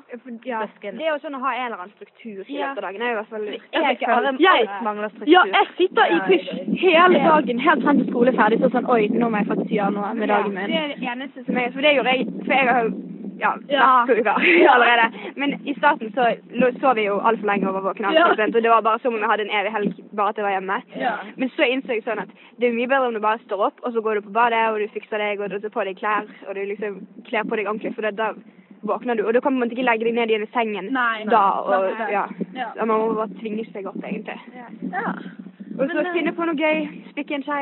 Ja, 0.46 0.62
det 0.82 1.04
er 1.04 1.10
jo 1.10 1.18
sånn 1.20 1.36
å 1.36 1.42
ha 1.44 1.52
en 1.56 1.66
eller 1.66 1.82
annen 1.82 1.94
struktur 1.98 2.46
i 2.46 2.56
løpet 2.56 2.78
av 2.80 2.84
dagen. 2.86 3.02
er 3.02 3.10
jo 3.10 3.16
i 3.16 3.18
hvert 3.20 3.32
fall 3.34 3.48
Jeg 3.50 3.98
jeg, 4.46 4.70
mangler 4.86 5.10
struktur. 5.12 5.32
Ja, 5.34 5.42
jeg 5.52 5.72
sitter 5.80 6.14
i 6.14 6.20
pysj 6.30 6.78
hele 6.84 7.24
dagen 7.26 7.60
helt 7.66 7.84
frem 7.84 8.00
til 8.00 8.08
skole 8.12 8.32
er 8.32 8.40
ferdig. 8.40 8.62
Så 8.62 8.70
sånn 8.76 8.88
Oi, 8.96 9.10
nå 9.12 9.30
må 9.30 9.42
jeg 9.42 9.50
faktisk 9.50 9.74
gjøre 9.76 9.96
noe 9.98 10.14
med 10.16 10.32
dagen 10.32 10.56
min 10.56 10.72
Det 10.72 10.80
er 10.80 10.94
det 10.94 11.10
eneste 11.12 11.44
som 11.48 11.60
jeg 11.60 11.74
For 11.74 11.88
det 11.88 11.94
gjorde 11.98 12.16
jeg 12.16 12.28
For 12.46 12.56
jeg 12.56 12.70
har 12.70 12.92
ja, 13.40 13.52
neste 13.58 14.18
uke 14.20 14.36
allerede. 14.74 15.08
Men 15.36 15.56
i 15.68 15.76
starten 15.78 16.12
så 16.16 16.30
så 16.82 16.94
vi 16.98 17.08
jo 17.08 17.20
altfor 17.20 17.48
lenge 17.50 17.70
over 17.70 17.86
våken 17.90 18.10
ja. 18.14 18.28
og 18.32 18.38
det 18.38 18.70
var 18.70 18.82
bare 18.82 19.00
som 19.00 19.14
om 19.14 19.22
vi 19.22 19.30
hadde 19.32 19.46
en 19.48 19.56
evig 19.60 19.72
helg 19.76 20.02
bare 20.18 20.34
til 20.34 20.44
jeg 20.44 20.48
var 20.48 20.56
hjemme. 20.58 20.82
Ja. 21.00 21.14
Men 21.36 21.52
så 21.56 21.70
innså 21.70 21.94
jeg 21.94 22.04
sånn 22.06 22.24
at 22.24 22.34
det 22.60 22.70
er 22.70 22.78
mye 22.78 22.90
bedre 22.92 23.08
om 23.08 23.18
du 23.18 23.24
bare 23.24 23.42
står 23.46 23.66
opp, 23.70 23.80
og 23.84 23.94
så 23.94 24.02
går 24.02 24.20
du 24.20 24.28
på 24.28 24.36
badet, 24.36 24.66
og 24.72 24.80
du 24.80 24.88
fikser 24.94 25.22
deg, 25.22 25.42
og 25.42 25.50
du 25.50 25.60
tar 25.60 25.74
på 25.74 25.88
deg 25.88 25.98
klær, 26.00 26.30
og 26.48 26.56
du 26.56 26.62
liksom 26.64 27.02
kler 27.28 27.48
på 27.48 27.60
deg 27.60 27.68
ordentlig, 27.68 27.96
for 27.96 28.12
da 28.12 28.32
våkner 28.86 29.18
du, 29.18 29.26
og 29.26 29.34
da 29.34 29.42
kan 29.42 29.58
man 29.58 29.72
ikke 29.72 29.86
legge 29.86 30.06
deg 30.08 30.16
ned 30.16 30.32
igjen 30.32 30.46
i 30.46 30.52
sengen 30.54 30.92
nei, 30.94 31.24
nei. 31.24 31.32
da, 31.34 31.44
og 31.66 32.12
ja. 32.14 32.28
ja. 32.54 32.70
Man 32.84 32.94
må 32.94 33.14
bare 33.18 33.42
tvinge 33.42 33.66
seg 33.72 33.90
opp, 33.90 33.98
egentlig. 34.04 34.38
Ja. 34.94 35.14
Og 35.76 35.90
så 35.92 36.00
eh, 36.00 36.12
finne 36.16 36.32
på 36.36 36.46
noe 36.48 36.56
gøy. 36.56 36.86
Spikke 37.12 37.40
en 37.40 37.44
skje 37.44 37.58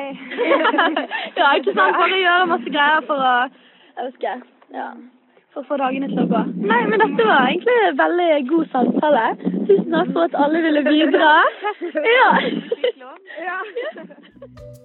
ja, 1.40 1.48
ikke 1.58 1.74
sant. 1.74 1.98
Bare 1.98 2.20
gjøre 2.20 2.50
masse 2.52 2.74
greier 2.76 3.08
for 3.08 3.24
å 3.24 3.34
Jeg 3.48 4.10
husker. 4.10 4.44
Ja 4.74 4.92
for 5.54 5.64
å 5.64 5.68
få 5.70 5.78
dagene 5.82 6.10
til 6.12 6.24
å 6.24 6.30
gå. 6.32 6.42
Nei, 6.70 6.82
men 6.90 7.02
dette 7.04 7.28
var 7.28 7.50
egentlig 7.50 7.76
en 7.88 8.00
veldig 8.00 8.30
god 8.52 8.72
samtale. 8.74 9.26
Tusen 9.44 9.92
takk 9.94 10.14
for 10.16 10.24
at 10.28 10.40
alle 10.46 10.64
ville 10.68 10.86
bidra. 10.90 11.36
Ja. 13.44 13.60